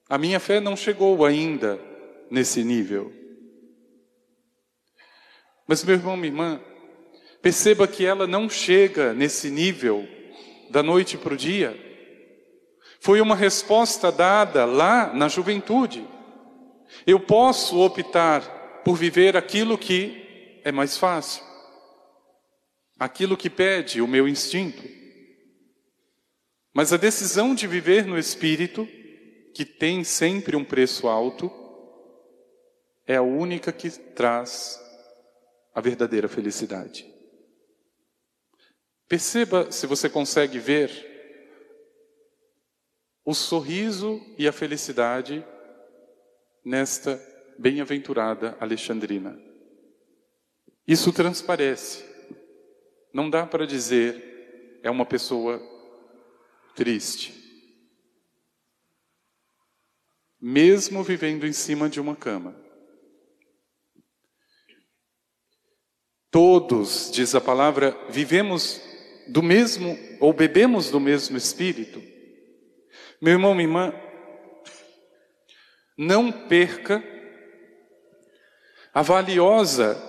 A 0.10 0.18
minha 0.18 0.40
fé 0.40 0.60
não 0.60 0.76
chegou 0.76 1.26
ainda 1.26 1.80
nesse 2.32 2.64
nível. 2.64 3.12
Mas, 5.68 5.84
meu 5.84 5.96
irmão, 5.96 6.16
minha 6.16 6.30
irmã, 6.30 6.62
perceba 7.42 7.88
que 7.88 8.06
ela 8.06 8.26
não 8.26 8.50
chega 8.50 9.14
nesse 9.14 9.50
nível 9.50 10.08
da 10.70 10.82
noite 10.82 11.18
para 11.18 11.34
o 11.34 11.38
dia. 11.38 11.78
Foi 13.00 13.20
uma 13.22 13.36
resposta 13.36 14.12
dada 14.12 14.66
lá 14.66 15.14
na 15.14 15.28
juventude. 15.28 16.08
Eu 17.06 17.20
posso 17.20 17.80
optar 17.80 18.82
por 18.84 18.96
viver 18.96 19.36
aquilo 19.36 19.78
que 19.78 20.62
é 20.64 20.72
mais 20.72 20.98
fácil, 20.98 21.44
aquilo 22.98 23.38
que 23.38 23.50
pede 23.50 24.02
o 24.02 24.08
meu 24.08 24.28
instinto. 24.28 24.84
Mas 26.74 26.94
a 26.94 26.98
decisão 26.98 27.54
de 27.54 27.68
viver 27.68 28.06
no 28.06 28.18
Espírito, 28.18 28.88
que 29.58 29.66
tem 29.66 30.04
sempre 30.04 30.56
um 30.56 30.64
preço 30.64 31.08
alto, 31.08 31.52
é 33.08 33.16
a 33.16 33.24
única 33.24 33.72
que 33.72 33.90
traz 33.90 34.80
a 35.74 35.82
verdadeira 35.82 36.28
felicidade. 36.28 37.12
Perceba 39.08 39.72
se 39.72 39.88
você 39.88 40.08
consegue 40.12 40.60
ver 40.60 40.92
o 43.26 43.34
sorriso 43.34 44.24
e 44.38 44.48
a 44.48 44.52
felicidade 44.52 45.44
nesta 46.64 47.20
bem-aventurada 47.58 48.56
Alexandrina. 48.60 49.42
Isso 50.88 51.12
transparece. 51.12 52.06
Não 53.12 53.28
dá 53.28 53.44
para 53.44 53.66
dizer 53.66 54.80
é 54.84 54.92
uma 54.92 55.04
pessoa 55.04 55.60
triste. 56.76 57.47
Mesmo 60.50 61.04
vivendo 61.04 61.46
em 61.46 61.52
cima 61.52 61.90
de 61.90 62.00
uma 62.00 62.16
cama. 62.16 62.56
Todos, 66.32 67.12
diz 67.12 67.36
a 67.36 67.42
palavra, 67.42 67.98
vivemos 68.10 68.80
do 69.28 69.44
mesmo 69.44 70.00
ou 70.22 70.32
bebemos 70.32 70.90
do 70.90 71.02
mesmo 71.02 71.36
espírito. 71.36 72.02
Meu 73.22 73.34
irmão, 73.34 73.54
minha 73.54 73.68
irmã, 73.68 73.94
não 75.98 76.32
perca 76.32 77.04
a 78.94 79.02
valiosa 79.02 80.02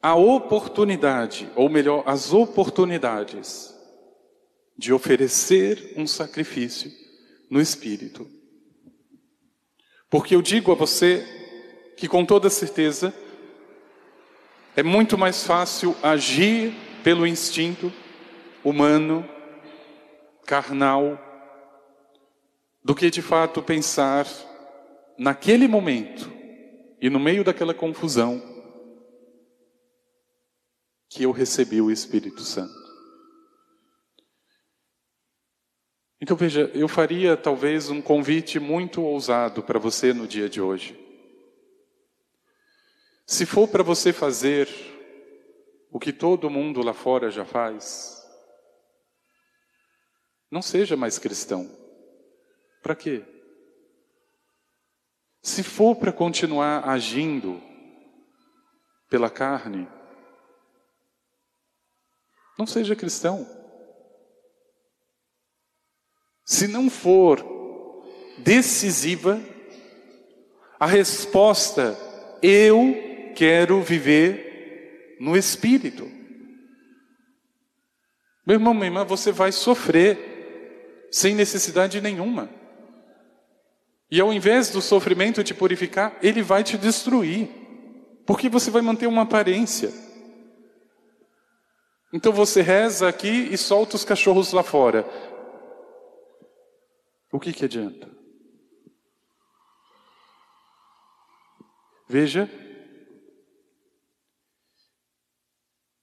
a 0.00 0.14
oportunidade, 0.14 1.52
ou 1.54 1.68
melhor, 1.68 2.04
as 2.06 2.32
oportunidades 2.32 3.78
de 4.78 4.94
oferecer 4.94 5.92
um 5.94 6.06
sacrifício 6.06 6.90
no 7.50 7.60
espírito. 7.60 8.37
Porque 10.10 10.34
eu 10.34 10.42
digo 10.42 10.72
a 10.72 10.74
você 10.74 11.26
que 11.96 12.08
com 12.08 12.24
toda 12.24 12.48
certeza 12.48 13.14
é 14.76 14.82
muito 14.82 15.18
mais 15.18 15.44
fácil 15.44 15.94
agir 16.02 16.72
pelo 17.02 17.26
instinto 17.26 17.92
humano, 18.64 19.28
carnal, 20.46 21.18
do 22.82 22.94
que 22.94 23.10
de 23.10 23.20
fato 23.20 23.62
pensar 23.62 24.26
naquele 25.18 25.68
momento 25.68 26.32
e 27.00 27.10
no 27.10 27.18
meio 27.18 27.44
daquela 27.44 27.74
confusão 27.74 28.42
que 31.08 31.22
eu 31.22 31.32
recebi 31.32 31.80
o 31.80 31.90
Espírito 31.90 32.42
Santo. 32.42 32.87
Então 36.20 36.36
veja, 36.36 36.70
eu 36.74 36.88
faria 36.88 37.36
talvez 37.36 37.90
um 37.90 38.02
convite 38.02 38.58
muito 38.58 39.02
ousado 39.02 39.62
para 39.62 39.78
você 39.78 40.12
no 40.12 40.26
dia 40.26 40.48
de 40.48 40.60
hoje. 40.60 40.98
Se 43.24 43.46
for 43.46 43.68
para 43.68 43.82
você 43.82 44.12
fazer 44.12 44.68
o 45.90 46.00
que 46.00 46.12
todo 46.12 46.50
mundo 46.50 46.82
lá 46.82 46.92
fora 46.92 47.30
já 47.30 47.44
faz, 47.44 48.26
não 50.50 50.60
seja 50.60 50.96
mais 50.96 51.18
cristão. 51.18 51.70
Para 52.82 52.96
quê? 52.96 53.22
Se 55.40 55.62
for 55.62 55.94
para 55.94 56.12
continuar 56.12 56.88
agindo 56.88 57.62
pela 59.08 59.30
carne, 59.30 59.88
não 62.58 62.66
seja 62.66 62.96
cristão. 62.96 63.57
Se 66.48 66.66
não 66.66 66.88
for 66.88 67.44
decisiva, 68.38 69.38
a 70.80 70.86
resposta 70.86 71.94
eu 72.42 72.96
quero 73.36 73.82
viver 73.82 75.18
no 75.20 75.36
Espírito. 75.36 76.10
Meu 78.46 78.54
irmão, 78.54 78.72
minha 78.72 78.86
irmã, 78.86 79.04
você 79.04 79.30
vai 79.30 79.52
sofrer 79.52 81.08
sem 81.12 81.34
necessidade 81.34 82.00
nenhuma. 82.00 82.48
E 84.10 84.18
ao 84.18 84.32
invés 84.32 84.70
do 84.70 84.80
sofrimento 84.80 85.44
te 85.44 85.52
purificar, 85.52 86.16
ele 86.22 86.40
vai 86.40 86.64
te 86.64 86.78
destruir. 86.78 87.50
Porque 88.24 88.48
você 88.48 88.70
vai 88.70 88.80
manter 88.80 89.06
uma 89.06 89.20
aparência. 89.20 89.92
Então 92.10 92.32
você 92.32 92.62
reza 92.62 93.06
aqui 93.06 93.50
e 93.52 93.58
solta 93.58 93.96
os 93.96 94.04
cachorros 94.04 94.54
lá 94.54 94.62
fora. 94.62 95.06
O 97.30 97.38
que 97.38 97.52
que 97.52 97.64
adianta? 97.64 98.10
Veja 102.08 102.48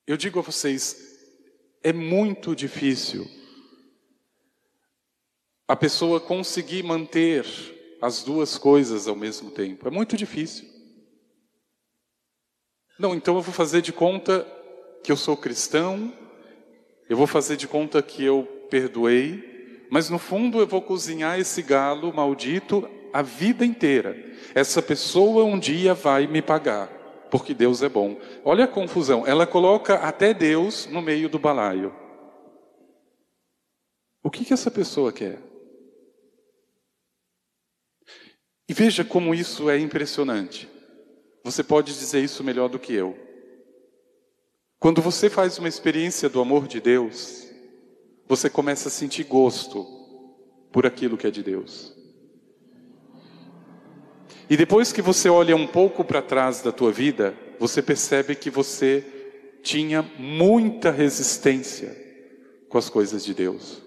Eu 0.08 0.18
digo 0.18 0.38
a 0.38 0.44
vocês, 0.44 0.96
é 1.82 1.92
muito 1.92 2.56
difícil 2.56 3.28
a 5.68 5.76
pessoa 5.76 6.22
conseguir 6.22 6.84
manter 6.84 7.44
as 8.00 8.22
duas 8.22 8.56
coisas 8.56 9.08
ao 9.08 9.16
mesmo 9.16 9.50
tempo. 9.50 9.88
É 9.88 9.90
muito 9.90 10.16
difícil. 10.16 10.64
Não, 13.00 13.16
então 13.16 13.36
eu 13.36 13.42
vou 13.42 13.54
fazer 13.54 13.82
de 13.82 13.92
conta 13.92 14.46
que 15.04 15.12
eu 15.12 15.18
sou 15.18 15.36
cristão, 15.36 16.16
eu 17.10 17.18
vou 17.18 17.26
fazer 17.26 17.58
de 17.58 17.68
conta 17.68 18.00
que 18.04 18.24
eu 18.24 18.46
perdoei, 18.70 19.55
mas 19.96 20.10
no 20.10 20.20
fundo 20.20 20.60
eu 20.60 20.68
vou 20.68 20.82
cozinhar 20.82 21.40
esse 21.40 21.62
galo 21.62 22.14
maldito 22.14 22.86
a 23.14 23.22
vida 23.22 23.66
inteira. 23.66 24.14
Essa 24.54 24.82
pessoa 24.82 25.46
um 25.46 25.58
dia 25.58 25.94
vai 25.94 26.28
me 26.28 26.42
pagar 26.42 26.88
porque 27.32 27.54
Deus 27.54 27.82
é 27.82 27.88
bom. 27.88 28.20
Olha 28.44 28.66
a 28.66 28.68
confusão, 28.68 29.26
ela 29.26 29.48
coloca 29.48 29.96
até 29.96 30.34
Deus 30.34 30.86
no 30.88 31.02
meio 31.02 31.30
do 31.30 31.40
balaio. 31.40 31.96
O 34.22 34.30
que, 34.30 34.44
que 34.44 34.52
essa 34.52 34.70
pessoa 34.70 35.14
quer? 35.14 35.40
E 38.68 38.74
veja 38.74 39.06
como 39.06 39.34
isso 39.34 39.70
é 39.70 39.80
impressionante. 39.80 40.68
Você 41.42 41.64
pode 41.64 41.98
dizer 41.98 42.22
isso 42.22 42.44
melhor 42.44 42.68
do 42.68 42.80
que 42.80 42.94
eu. 42.94 43.18
Quando 44.78 45.02
você 45.02 45.30
faz 45.30 45.58
uma 45.58 45.70
experiência 45.70 46.28
do 46.28 46.42
amor 46.42 46.68
de 46.68 46.82
Deus, 46.82 47.45
você 48.28 48.50
começa 48.50 48.88
a 48.90 48.92
sentir 48.92 49.24
gosto 49.24 49.86
por 50.72 50.86
aquilo 50.86 51.18
que 51.18 51.28
é 51.28 51.32
de 51.32 51.44
Deus. 51.44 51.96
E 54.50 54.56
depois 54.56 54.92
que 54.92 55.02
você 55.02 55.30
olha 55.30 55.56
um 55.56 55.68
pouco 55.68 56.04
para 56.04 56.22
trás 56.22 56.62
da 56.62 56.72
tua 56.72 56.92
vida, 56.92 57.36
você 57.60 57.82
percebe 57.82 58.36
que 58.36 58.50
você 58.50 59.04
tinha 59.64 60.04
muita 60.20 60.92
resistência 60.92 61.96
com 62.70 62.78
as 62.78 62.90
coisas 62.90 63.26
de 63.26 63.34
Deus. 63.34 63.82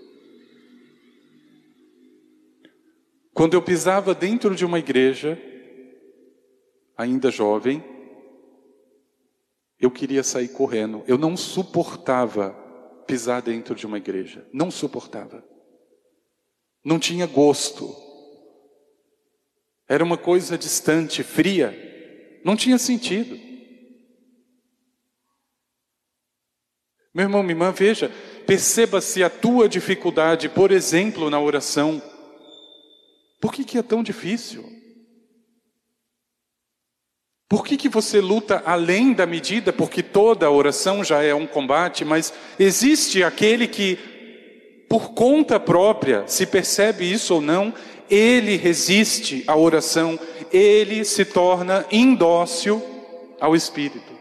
Quando 3.32 3.54
eu 3.54 3.62
pisava 3.62 4.14
dentro 4.14 4.54
de 4.56 4.64
uma 4.64 4.80
igreja, 4.80 5.40
ainda 6.96 7.30
jovem, 7.30 7.84
eu 9.78 9.92
queria 9.92 10.24
sair 10.24 10.48
correndo. 10.48 11.04
Eu 11.06 11.16
não 11.16 11.36
suportava 11.36 12.56
pisar 13.08 13.40
dentro 13.40 13.74
de 13.74 13.86
uma 13.86 13.96
igreja. 13.96 14.46
Não 14.52 14.70
suportava. 14.70 15.42
Não 16.84 16.98
tinha 16.98 17.26
gosto. 17.26 17.96
Era 19.88 20.04
uma 20.04 20.18
coisa 20.18 20.58
distante, 20.58 21.22
fria. 21.22 21.74
Não 22.44 22.54
tinha 22.54 22.76
sentido. 22.76 23.36
Meu 27.14 27.24
irmão, 27.24 27.42
minha 27.42 27.54
irmã, 27.54 27.72
veja, 27.72 28.12
perceba 28.46 29.00
se 29.00 29.24
a 29.24 29.30
tua 29.30 29.68
dificuldade, 29.68 30.48
por 30.48 30.70
exemplo, 30.70 31.30
na 31.30 31.40
oração. 31.40 32.02
Por 33.40 33.52
que, 33.52 33.64
que 33.64 33.78
é 33.78 33.82
tão 33.82 34.02
difícil? 34.02 34.77
Por 37.48 37.64
que, 37.64 37.78
que 37.78 37.88
você 37.88 38.20
luta 38.20 38.62
além 38.66 39.14
da 39.14 39.24
medida? 39.26 39.72
Porque 39.72 40.02
toda 40.02 40.50
oração 40.50 41.02
já 41.02 41.22
é 41.22 41.34
um 41.34 41.46
combate, 41.46 42.04
mas 42.04 42.32
existe 42.58 43.24
aquele 43.24 43.66
que, 43.66 43.96
por 44.86 45.14
conta 45.14 45.58
própria, 45.58 46.28
se 46.28 46.44
percebe 46.44 47.10
isso 47.10 47.36
ou 47.36 47.40
não, 47.40 47.72
ele 48.10 48.56
resiste 48.56 49.44
à 49.46 49.56
oração, 49.56 50.18
ele 50.52 51.04
se 51.06 51.24
torna 51.24 51.86
indócil 51.90 52.82
ao 53.40 53.56
Espírito. 53.56 54.18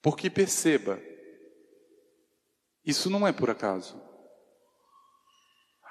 Porque 0.00 0.30
perceba, 0.30 0.98
isso 2.84 3.10
não 3.10 3.26
é 3.26 3.32
por 3.32 3.50
acaso. 3.50 4.05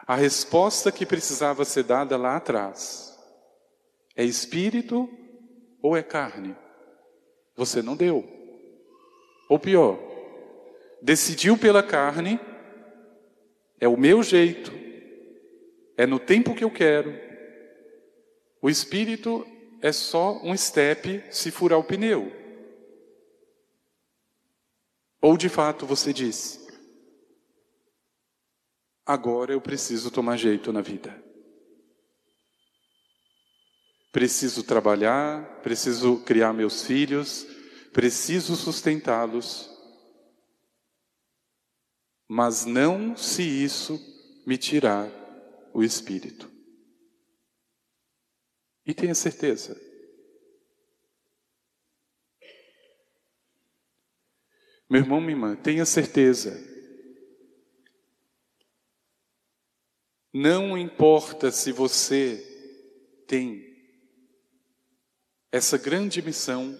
A 0.08 0.16
resposta 0.16 0.92
que 0.92 1.06
precisava 1.06 1.66
ser 1.66 1.84
dada 1.84 2.16
lá 2.16 2.36
atrás 2.36 3.18
é 4.16 4.24
espírito 4.24 5.10
ou 5.82 5.98
é 5.98 6.04
carne? 6.04 6.56
Você 7.56 7.82
não 7.82 7.96
deu. 7.96 8.24
Ou 9.50 9.58
pior, 9.58 9.98
decidiu 11.02 11.58
pela 11.58 11.82
carne, 11.82 12.40
é 13.80 13.88
o 13.88 13.98
meu 13.98 14.22
jeito, 14.22 14.72
é 15.98 16.06
no 16.06 16.20
tempo 16.20 16.56
que 16.56 16.64
eu 16.64 16.72
quero. 16.72 17.14
O 18.62 18.70
espírito 18.70 19.46
é 19.82 19.92
só 19.92 20.40
um 20.44 20.56
step 20.56 21.24
se 21.32 21.52
furar 21.52 21.80
o 21.80 21.84
pneu. 21.84 22.32
Ou 25.22 25.38
de 25.38 25.50
fato 25.50 25.86
você 25.86 26.14
diz: 26.14 26.65
agora 29.06 29.54
eu 29.54 29.62
preciso 29.62 30.10
tomar 30.10 30.38
jeito 30.38 30.74
na 30.74 30.82
vida. 30.82 31.24
Preciso 34.12 34.64
trabalhar, 34.64 35.62
preciso 35.62 36.24
criar 36.24 36.54
meus 36.54 36.84
filhos, 36.84 37.46
preciso 37.94 38.56
sustentá-los, 38.56 39.70
mas 42.28 42.66
não 42.66 43.16
se 43.16 43.44
isso 43.44 44.00
me 44.48 44.58
tirar 44.58 45.12
o 45.74 45.84
espírito. 45.84 46.50
E 48.86 48.94
tenha 48.94 49.14
certeza, 49.14 49.80
meu 54.90 55.02
irmão, 55.02 55.20
minha 55.20 55.34
irmã, 55.34 55.56
tenha 55.56 55.86
certeza 55.86 56.75
Não 60.38 60.78
importa 60.78 61.50
se 61.50 61.72
você 61.72 63.24
tem 63.26 63.64
essa 65.50 65.78
grande 65.78 66.22
missão 66.22 66.78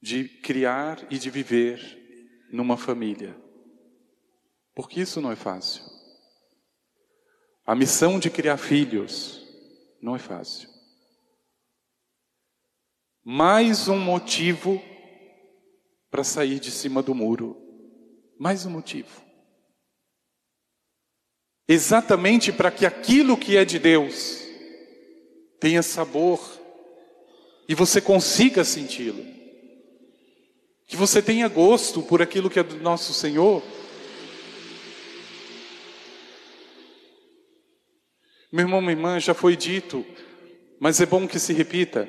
de 0.00 0.26
criar 0.26 1.06
e 1.12 1.18
de 1.18 1.28
viver 1.28 2.48
numa 2.50 2.78
família, 2.78 3.38
porque 4.74 5.02
isso 5.02 5.20
não 5.20 5.30
é 5.30 5.36
fácil. 5.36 5.84
A 7.66 7.74
missão 7.74 8.18
de 8.18 8.30
criar 8.30 8.56
filhos 8.56 9.46
não 10.00 10.16
é 10.16 10.18
fácil. 10.18 10.70
Mais 13.22 13.86
um 13.86 13.98
motivo 13.98 14.82
para 16.10 16.24
sair 16.24 16.58
de 16.58 16.70
cima 16.70 17.02
do 17.02 17.14
muro. 17.14 17.54
Mais 18.38 18.64
um 18.64 18.70
motivo 18.70 19.27
exatamente 21.68 22.50
para 22.50 22.70
que 22.70 22.86
aquilo 22.86 23.36
que 23.36 23.56
é 23.56 23.64
de 23.64 23.78
Deus 23.78 24.42
tenha 25.60 25.82
sabor 25.82 26.40
e 27.68 27.74
você 27.74 28.00
consiga 28.00 28.64
senti-lo. 28.64 29.24
Que 30.86 30.96
você 30.96 31.20
tenha 31.20 31.46
gosto 31.48 32.00
por 32.00 32.22
aquilo 32.22 32.48
que 32.48 32.58
é 32.58 32.62
do 32.62 32.76
nosso 32.76 33.12
Senhor. 33.12 33.62
Meu 38.50 38.64
irmão, 38.64 38.80
minha 38.80 38.92
irmã, 38.92 39.20
já 39.20 39.34
foi 39.34 39.54
dito, 39.54 40.06
mas 40.80 40.98
é 41.02 41.04
bom 41.04 41.28
que 41.28 41.38
se 41.38 41.52
repita. 41.52 42.08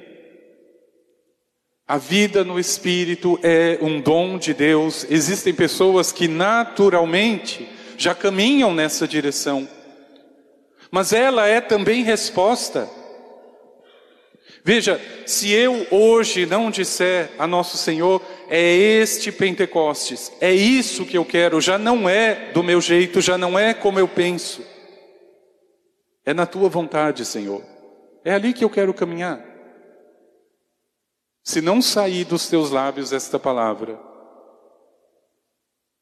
A 1.86 1.98
vida 1.98 2.45
no 2.45 2.58
Espírito 2.58 3.38
é 3.43 3.78
um 3.82 4.00
dom 4.00 4.38
de 4.38 4.54
Deus. 4.54 5.06
Existem 5.10 5.54
pessoas 5.54 6.13
que 6.13 6.30
naturalmente 6.30 7.67
já 7.99 8.15
caminham 8.15 8.73
nessa 8.73 9.05
direção. 9.07 9.67
Mas 10.89 11.12
ela 11.13 11.45
é 11.45 11.59
também 11.59 12.01
resposta. 12.01 12.89
Veja, 14.63 14.99
se 15.25 15.51
eu 15.51 15.85
hoje 15.91 16.45
não 16.45 16.71
disser 16.71 17.29
a 17.38 17.45
nosso 17.45 17.77
Senhor, 17.77 18.21
é 18.49 18.59
este 18.59 19.31
Pentecostes, 19.31 20.31
é 20.41 20.51
isso 20.51 21.05
que 21.05 21.17
eu 21.17 21.25
quero, 21.25 21.62
já 21.62 21.77
não 21.77 22.09
é 22.09 22.51
do 22.51 22.63
meu 22.63 22.81
jeito, 22.81 23.21
já 23.21 23.38
não 23.38 23.59
é 23.59 23.73
como 23.73 23.99
eu 23.99 24.07
penso. 24.07 24.65
É 26.25 26.33
na 26.33 26.45
tua 26.45 26.69
vontade, 26.69 27.25
Senhor. 27.25 27.63
É 28.23 28.33
ali 28.33 28.53
que 28.53 28.63
eu 28.63 28.69
quero 28.69 28.93
caminhar. 28.93 29.43
Se 31.43 31.62
não 31.62 31.81
sair 31.81 32.25
dos 32.25 32.47
teus 32.47 32.69
lábios 32.69 33.12
esta 33.12 33.39
palavra, 33.39 33.99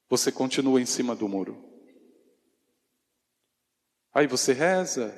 você 0.10 0.32
continua 0.32 0.82
em 0.82 0.86
cima 0.86 1.16
do 1.16 1.28
muro. 1.28 1.67
Aí 4.18 4.26
você 4.26 4.52
reza, 4.52 5.14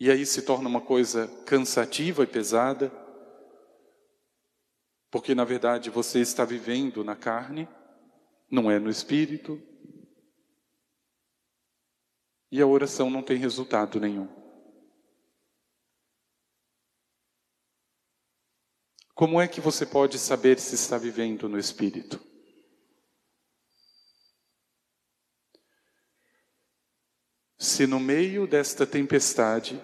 e 0.00 0.10
aí 0.10 0.26
se 0.26 0.42
torna 0.42 0.68
uma 0.68 0.80
coisa 0.80 1.28
cansativa 1.44 2.24
e 2.24 2.26
pesada, 2.26 2.90
porque 5.08 5.32
na 5.32 5.44
verdade 5.44 5.88
você 5.88 6.18
está 6.18 6.44
vivendo 6.44 7.04
na 7.04 7.14
carne, 7.14 7.68
não 8.50 8.68
é 8.68 8.80
no 8.80 8.90
espírito, 8.90 9.62
e 12.50 12.60
a 12.60 12.66
oração 12.66 13.08
não 13.08 13.22
tem 13.22 13.36
resultado 13.36 14.00
nenhum. 14.00 14.26
Como 19.14 19.40
é 19.40 19.46
que 19.46 19.60
você 19.60 19.86
pode 19.86 20.18
saber 20.18 20.58
se 20.58 20.74
está 20.74 20.98
vivendo 20.98 21.48
no 21.48 21.56
espírito? 21.56 22.35
Se 27.58 27.86
no 27.86 27.98
meio 27.98 28.46
desta 28.46 28.86
tempestade 28.86 29.82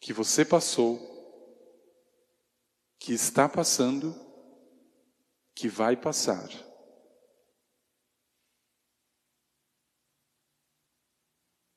que 0.00 0.12
você 0.12 0.44
passou, 0.44 0.98
que 2.98 3.12
está 3.12 3.48
passando, 3.48 4.14
que 5.54 5.68
vai 5.68 5.96
passar, 5.96 6.48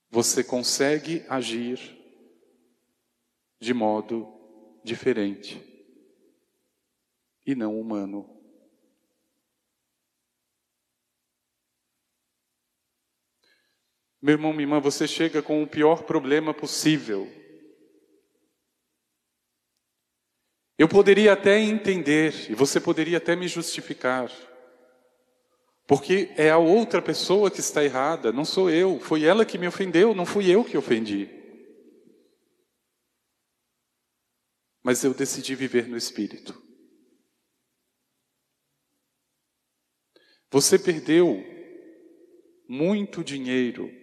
você 0.10 0.43
consegue 0.43 1.25
agir 1.30 1.97
de 3.60 3.73
modo 3.73 4.27
diferente 4.84 5.62
e 7.45 7.56
não 7.56 7.80
humano. 7.80 8.40
Meu 14.21 14.34
irmão, 14.34 14.53
minha 14.53 14.63
irmã, 14.63 14.79
você 14.79 15.07
chega 15.07 15.41
com 15.41 15.63
o 15.63 15.67
pior 15.67 16.03
problema 16.03 16.53
possível. 16.53 17.27
Eu 20.77 20.88
poderia 20.88 21.34
até 21.34 21.60
entender, 21.60 22.49
e 22.49 22.53
você 22.53 22.79
poderia 22.79 23.17
até 23.17 23.36
me 23.36 23.47
justificar, 23.47 24.31
Porque 25.88 26.31
é 26.38 26.49
a 26.49 26.57
outra 26.57 27.01
pessoa 27.01 27.51
que 27.51 27.60
está 27.60 27.84
errada, 27.84 28.31
não 28.31 28.45
sou 28.45 28.69
eu. 28.69 28.97
Foi 29.01 29.23
ela 29.23 29.45
que 29.45 29.57
me 29.57 29.67
ofendeu, 29.67 30.15
não 30.15 30.25
fui 30.25 30.49
eu 30.49 30.63
que 30.63 30.77
ofendi. 30.77 31.29
Mas 34.81 35.03
eu 35.03 35.13
decidi 35.13 35.53
viver 35.53 35.89
no 35.89 35.97
Espírito. 35.97 36.53
Você 40.49 40.79
perdeu 40.79 41.43
muito 42.69 43.21
dinheiro 43.21 44.00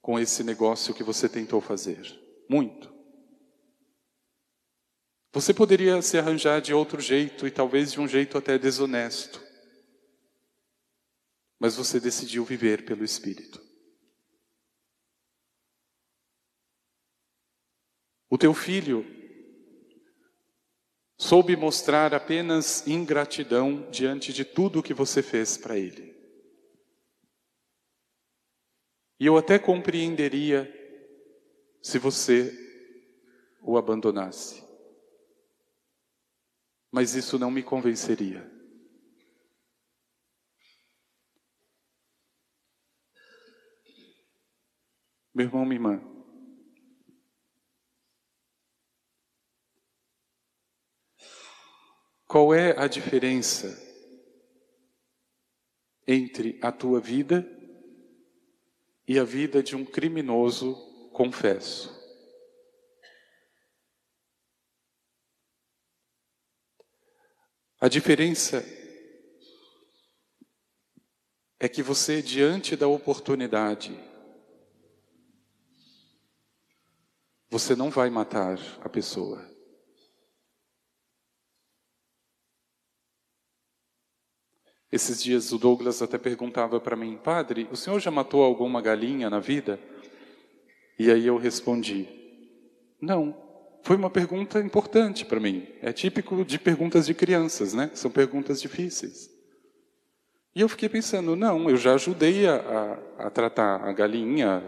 com 0.00 0.18
esse 0.18 0.42
negócio 0.42 0.94
que 0.94 1.02
você 1.02 1.28
tentou 1.28 1.60
fazer. 1.60 2.00
Muito. 2.48 2.92
Você 5.32 5.52
poderia 5.52 6.00
se 6.00 6.18
arranjar 6.18 6.60
de 6.60 6.72
outro 6.72 7.00
jeito 7.00 7.46
e 7.46 7.50
talvez 7.50 7.92
de 7.92 8.00
um 8.00 8.08
jeito 8.08 8.38
até 8.38 8.58
desonesto. 8.58 9.42
Mas 11.60 11.76
você 11.76 12.00
decidiu 12.00 12.44
viver 12.44 12.84
pelo 12.84 13.04
Espírito. 13.04 13.60
O 18.30 18.36
teu 18.36 18.52
filho 18.52 19.06
soube 21.16 21.56
mostrar 21.56 22.14
apenas 22.14 22.86
ingratidão 22.86 23.88
diante 23.90 24.32
de 24.32 24.44
tudo 24.44 24.80
o 24.80 24.82
que 24.82 24.94
você 24.94 25.22
fez 25.22 25.56
para 25.56 25.78
ele. 25.78 26.17
E 29.20 29.26
eu 29.26 29.36
até 29.36 29.58
compreenderia 29.58 30.72
se 31.82 31.98
você 31.98 32.52
o 33.60 33.76
abandonasse. 33.76 34.62
Mas 36.90 37.14
isso 37.14 37.38
não 37.38 37.50
me 37.50 37.62
convenceria. 37.62 38.48
Meu 45.34 45.46
irmão, 45.46 45.64
minha 45.64 45.76
irmã, 45.76 46.18
qual 52.26 52.52
é 52.52 52.78
a 52.78 52.86
diferença 52.86 53.86
entre 56.06 56.58
a 56.62 56.72
tua 56.72 57.00
vida 57.00 57.57
e 59.08 59.18
a 59.18 59.24
vida 59.24 59.62
de 59.62 59.74
um 59.74 59.86
criminoso 59.86 60.74
confesso? 61.14 61.96
A 67.80 67.88
diferença 67.88 68.62
é 71.58 71.68
que 71.68 71.82
você, 71.82 72.20
diante 72.20 72.76
da 72.76 72.86
oportunidade, 72.86 73.98
você 77.48 77.74
não 77.74 77.88
vai 77.88 78.10
matar 78.10 78.58
a 78.82 78.88
pessoa. 78.88 79.57
Esses 84.90 85.22
dias 85.22 85.52
o 85.52 85.58
Douglas 85.58 86.00
até 86.00 86.16
perguntava 86.16 86.80
para 86.80 86.96
mim, 86.96 87.18
padre, 87.22 87.68
o 87.70 87.76
senhor 87.76 88.00
já 88.00 88.10
matou 88.10 88.42
alguma 88.42 88.80
galinha 88.80 89.28
na 89.28 89.38
vida? 89.38 89.78
E 90.98 91.10
aí 91.10 91.26
eu 91.26 91.36
respondi, 91.36 92.08
não. 93.00 93.36
Foi 93.82 93.96
uma 93.96 94.10
pergunta 94.10 94.58
importante 94.58 95.24
para 95.24 95.38
mim. 95.38 95.66
É 95.80 95.92
típico 95.92 96.44
de 96.44 96.58
perguntas 96.58 97.06
de 97.06 97.14
crianças, 97.14 97.72
né? 97.72 97.90
São 97.94 98.10
perguntas 98.10 98.60
difíceis. 98.60 99.30
E 100.54 100.60
eu 100.60 100.68
fiquei 100.68 100.88
pensando, 100.88 101.36
não, 101.36 101.70
eu 101.70 101.76
já 101.76 101.94
ajudei 101.94 102.46
a, 102.46 102.56
a, 102.56 103.26
a 103.26 103.30
tratar 103.30 103.84
a 103.84 103.92
galinha, 103.92 104.62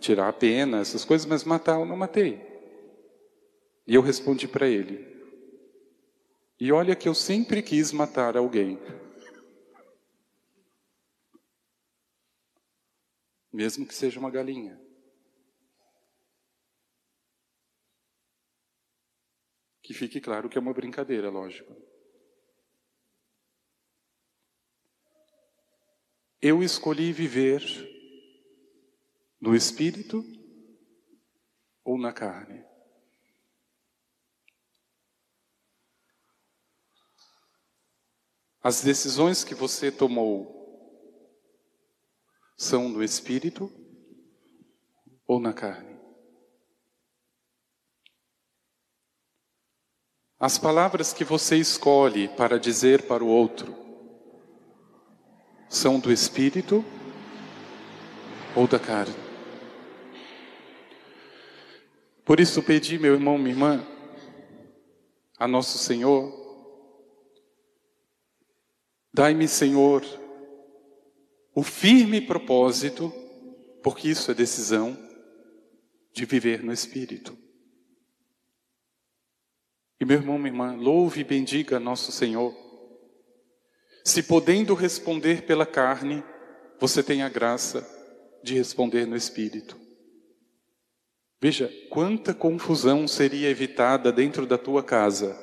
tirar 0.00 0.28
a 0.28 0.32
pena, 0.32 0.80
essas 0.80 1.04
coisas, 1.04 1.26
mas 1.26 1.44
matar 1.44 1.78
eu 1.78 1.86
não 1.86 1.96
matei. 1.96 2.40
E 3.86 3.94
eu 3.94 4.02
respondi 4.02 4.48
para 4.48 4.66
ele. 4.66 5.06
E 6.60 6.72
olha 6.72 6.96
que 6.96 7.08
eu 7.08 7.14
sempre 7.14 7.62
quis 7.62 7.92
matar 7.92 8.36
alguém. 8.36 8.78
Mesmo 13.52 13.86
que 13.86 13.94
seja 13.94 14.20
uma 14.20 14.30
galinha. 14.30 14.78
Que 19.82 19.94
fique 19.94 20.20
claro 20.20 20.48
que 20.48 20.58
é 20.58 20.60
uma 20.60 20.74
brincadeira, 20.74 21.30
lógico. 21.30 21.74
Eu 26.40 26.62
escolhi 26.62 27.12
viver 27.12 27.62
no 29.40 29.54
espírito 29.54 30.24
ou 31.84 31.98
na 31.98 32.12
carne? 32.12 32.64
As 38.60 38.82
decisões 38.82 39.42
que 39.42 39.54
você 39.54 39.90
tomou 39.90 40.57
são 42.58 42.88
no 42.88 43.04
espírito 43.04 43.72
ou 45.24 45.38
na 45.38 45.52
carne? 45.52 45.96
As 50.40 50.58
palavras 50.58 51.12
que 51.12 51.24
você 51.24 51.56
escolhe 51.56 52.28
para 52.28 52.58
dizer 52.58 53.06
para 53.06 53.22
o 53.24 53.28
outro 53.28 53.74
são 55.68 56.00
do 56.00 56.12
espírito 56.12 56.84
ou 58.56 58.66
da 58.66 58.78
carne? 58.78 59.14
Por 62.24 62.40
isso 62.40 62.62
pedi, 62.62 62.98
meu 62.98 63.14
irmão, 63.14 63.38
minha 63.38 63.50
irmã, 63.50 63.86
a 65.38 65.46
nosso 65.48 65.78
Senhor, 65.78 66.30
dai-me, 69.12 69.48
Senhor, 69.48 70.04
o 71.58 71.62
firme 71.64 72.20
propósito, 72.20 73.12
porque 73.82 74.06
isso 74.06 74.30
é 74.30 74.34
decisão, 74.34 74.96
de 76.12 76.24
viver 76.24 76.62
no 76.62 76.72
Espírito. 76.72 77.36
E 80.00 80.04
meu 80.04 80.18
irmão, 80.18 80.38
minha 80.38 80.50
irmã, 80.50 80.76
louve 80.76 81.22
e 81.22 81.24
bendiga 81.24 81.80
nosso 81.80 82.12
Senhor. 82.12 82.54
Se 84.04 84.22
podendo 84.22 84.72
responder 84.72 85.46
pela 85.46 85.66
carne, 85.66 86.22
você 86.78 87.02
tem 87.02 87.24
a 87.24 87.28
graça 87.28 87.84
de 88.40 88.54
responder 88.54 89.04
no 89.04 89.16
Espírito. 89.16 89.76
Veja 91.40 91.68
quanta 91.90 92.32
confusão 92.32 93.08
seria 93.08 93.50
evitada 93.50 94.12
dentro 94.12 94.46
da 94.46 94.56
tua 94.56 94.84
casa 94.84 95.36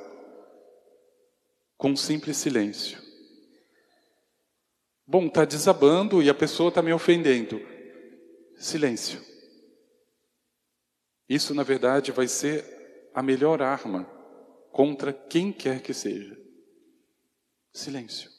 com 1.78 1.89
um 1.89 1.97
simples 1.97 2.38
silêncio. 2.38 3.05
Bom, 5.08 5.28
está 5.28 5.46
desabando 5.46 6.22
e 6.22 6.30
a 6.30 6.34
pessoa 6.34 6.70
está 6.70 6.82
me 6.82 6.91
ofendendo. 6.91 7.60
Silêncio. 8.58 9.22
Isso, 11.30 11.54
na 11.54 11.63
verdade, 11.63 12.12
vai 12.12 12.28
ser 12.28 13.12
a 13.13 13.22
melhor 13.22 13.62
arma 13.62 14.06
contra 14.72 15.13
quem 15.13 15.52
quer 15.54 15.82
que 15.82 15.94
seja. 15.94 16.38
Silêncio. 17.72 18.32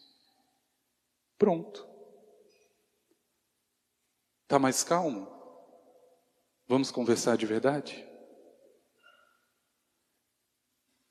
Pronto. 1.39 1.87
Está 4.43 4.59
mais 4.59 4.83
calmo? 4.83 5.29
Vamos 6.67 6.91
conversar 6.91 7.37
de 7.37 7.47
verdade? 7.47 8.07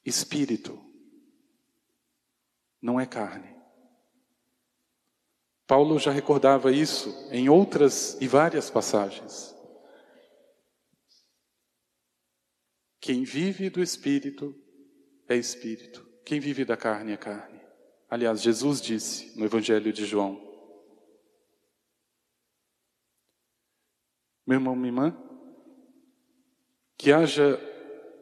Espírito 0.04 0.80
não 2.82 3.00
é 3.00 3.06
carne. 3.06 3.55
Paulo 5.68 5.98
já 5.98 6.12
recordava 6.12 6.72
isso 6.72 7.10
em 7.32 7.50
outras 7.50 8.18
e 8.22 8.28
várias 8.28 8.70
passagens. 8.70 9.56
Quem 13.00 13.24
vive 13.24 13.70
do 13.70 13.82
Espírito 13.82 14.56
é 15.28 15.36
espírito. 15.36 16.06
Quem 16.24 16.40
vive 16.40 16.66
da 16.66 16.78
carne 16.78 17.14
é 17.14 17.18
carne. 17.18 17.60
Aliás, 18.10 18.42
Jesus 18.42 18.82
disse 18.82 19.38
no 19.38 19.46
Evangelho 19.46 19.92
de 19.92 20.06
João: 20.06 20.42
Meu 24.46 24.58
irmão, 24.58 24.76
minha 24.76 24.90
irmã, 24.90 25.18
que 26.98 27.12
haja 27.12 27.60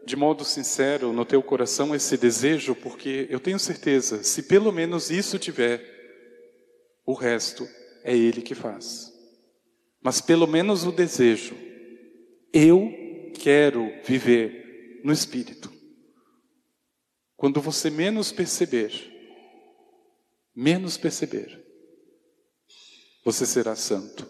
de 0.06 0.16
modo 0.16 0.44
sincero 0.44 1.14
no 1.14 1.26
teu 1.26 1.42
coração 1.42 1.94
esse 1.94 2.18
desejo, 2.18 2.76
porque 2.76 3.28
eu 3.30 3.40
tenho 3.40 3.60
certeza, 3.60 4.24
se 4.24 4.44
pelo 4.44 4.72
menos 4.72 5.10
isso 5.10 5.40
tiver, 5.40 5.93
o 7.06 7.14
resto 7.14 7.68
é 8.04 8.16
Ele 8.16 8.42
que 8.42 8.56
faz. 8.56 9.12
Mas 10.02 10.20
pelo 10.20 10.48
menos 10.48 10.86
o 10.86 10.92
desejo, 10.92 11.56
eu 12.52 13.32
quero 13.34 13.92
viver 14.04 15.02
no 15.04 15.12
Espírito. 15.12 15.72
Quando 17.36 17.62
você 17.62 17.90
menos 17.90 18.32
perceber, 18.32 18.92
menos 20.56 20.98
perceber, 20.98 21.62
você 23.24 23.46
será 23.46 23.76
santo. 23.76 24.30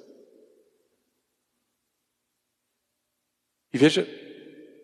E 3.73 3.77
veja, 3.77 4.07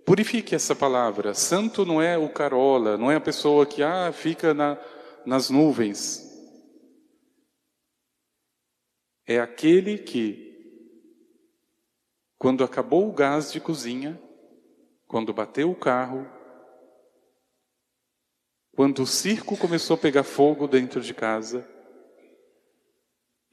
purifique 0.05 0.55
essa 0.55 0.75
palavra. 0.75 1.35
Santo 1.35 1.85
não 1.85 2.01
é 2.01 2.17
o 2.17 2.29
carola, 2.29 2.97
não 2.97 3.11
é 3.11 3.15
a 3.15 3.21
pessoa 3.21 3.65
que 3.65 3.83
ah, 3.83 4.11
fica 4.11 4.53
na, 4.53 4.77
nas 5.25 5.49
nuvens. 5.51 6.28
É 9.29 9.39
aquele 9.39 9.99
que, 9.99 11.05
quando 12.35 12.63
acabou 12.63 13.07
o 13.07 13.13
gás 13.13 13.51
de 13.51 13.61
cozinha, 13.61 14.19
quando 15.07 15.31
bateu 15.31 15.69
o 15.69 15.75
carro, 15.75 16.27
quando 18.75 19.03
o 19.03 19.05
circo 19.05 19.55
começou 19.55 19.93
a 19.93 19.99
pegar 19.99 20.23
fogo 20.23 20.67
dentro 20.67 20.99
de 20.99 21.13
casa, 21.13 21.63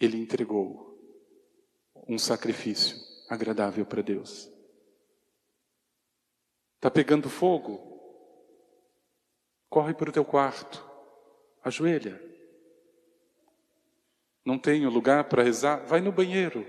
ele 0.01 0.17
entregou 0.17 0.99
um 2.09 2.19
sacrifício 2.19 2.97
agradável 3.29 3.85
para 3.85 4.01
Deus. 4.01 4.51
Está 6.77 6.91
pegando 6.91 7.29
fogo? 7.29 8.01
Corre 9.69 9.93
para 9.93 10.09
o 10.09 10.13
teu 10.13 10.25
quarto, 10.25 10.83
ajoelha. 11.63 12.19
Não 14.47 14.57
tenho 14.57 14.89
lugar 14.89 15.25
para 15.25 15.43
rezar? 15.43 15.85
Vai 15.87 16.01
no 16.01 16.13
banheiro, 16.13 16.65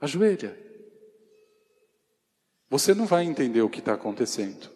ajoelha. 0.00 0.58
Você 2.70 2.94
não 2.94 3.04
vai 3.04 3.24
entender 3.24 3.60
o 3.60 3.68
que 3.68 3.80
está 3.80 3.92
acontecendo. 3.92 4.72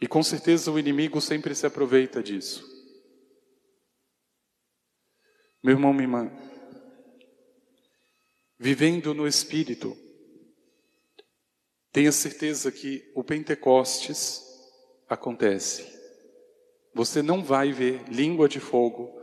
E 0.00 0.08
com 0.08 0.22
certeza 0.22 0.72
o 0.72 0.78
inimigo 0.78 1.20
sempre 1.20 1.54
se 1.54 1.66
aproveita 1.66 2.22
disso. 2.22 2.64
Meu 5.62 5.74
irmão, 5.74 5.92
minha 5.92 6.04
irmã, 6.04 6.32
vivendo 8.58 9.12
no 9.12 9.28
Espírito, 9.28 9.94
tenha 11.92 12.10
certeza 12.10 12.72
que 12.72 13.12
o 13.14 13.22
Pentecostes 13.22 14.42
acontece. 15.06 15.86
Você 16.94 17.20
não 17.20 17.44
vai 17.44 17.72
ver 17.72 18.02
língua 18.08 18.48
de 18.48 18.58
fogo, 18.58 19.19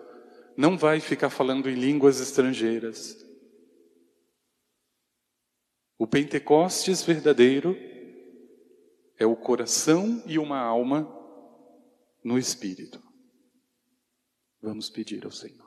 não 0.57 0.75
vai 0.75 0.99
ficar 0.99 1.29
falando 1.29 1.69
em 1.69 1.75
línguas 1.75 2.19
estrangeiras. 2.19 3.23
O 5.99 6.07
Pentecostes 6.07 7.03
verdadeiro 7.03 7.77
é 9.17 9.25
o 9.25 9.35
coração 9.35 10.23
e 10.25 10.39
uma 10.39 10.59
alma 10.59 11.07
no 12.23 12.39
Espírito. 12.39 13.01
Vamos 14.59 14.89
pedir 14.89 15.23
ao 15.25 15.31
Senhor. 15.31 15.66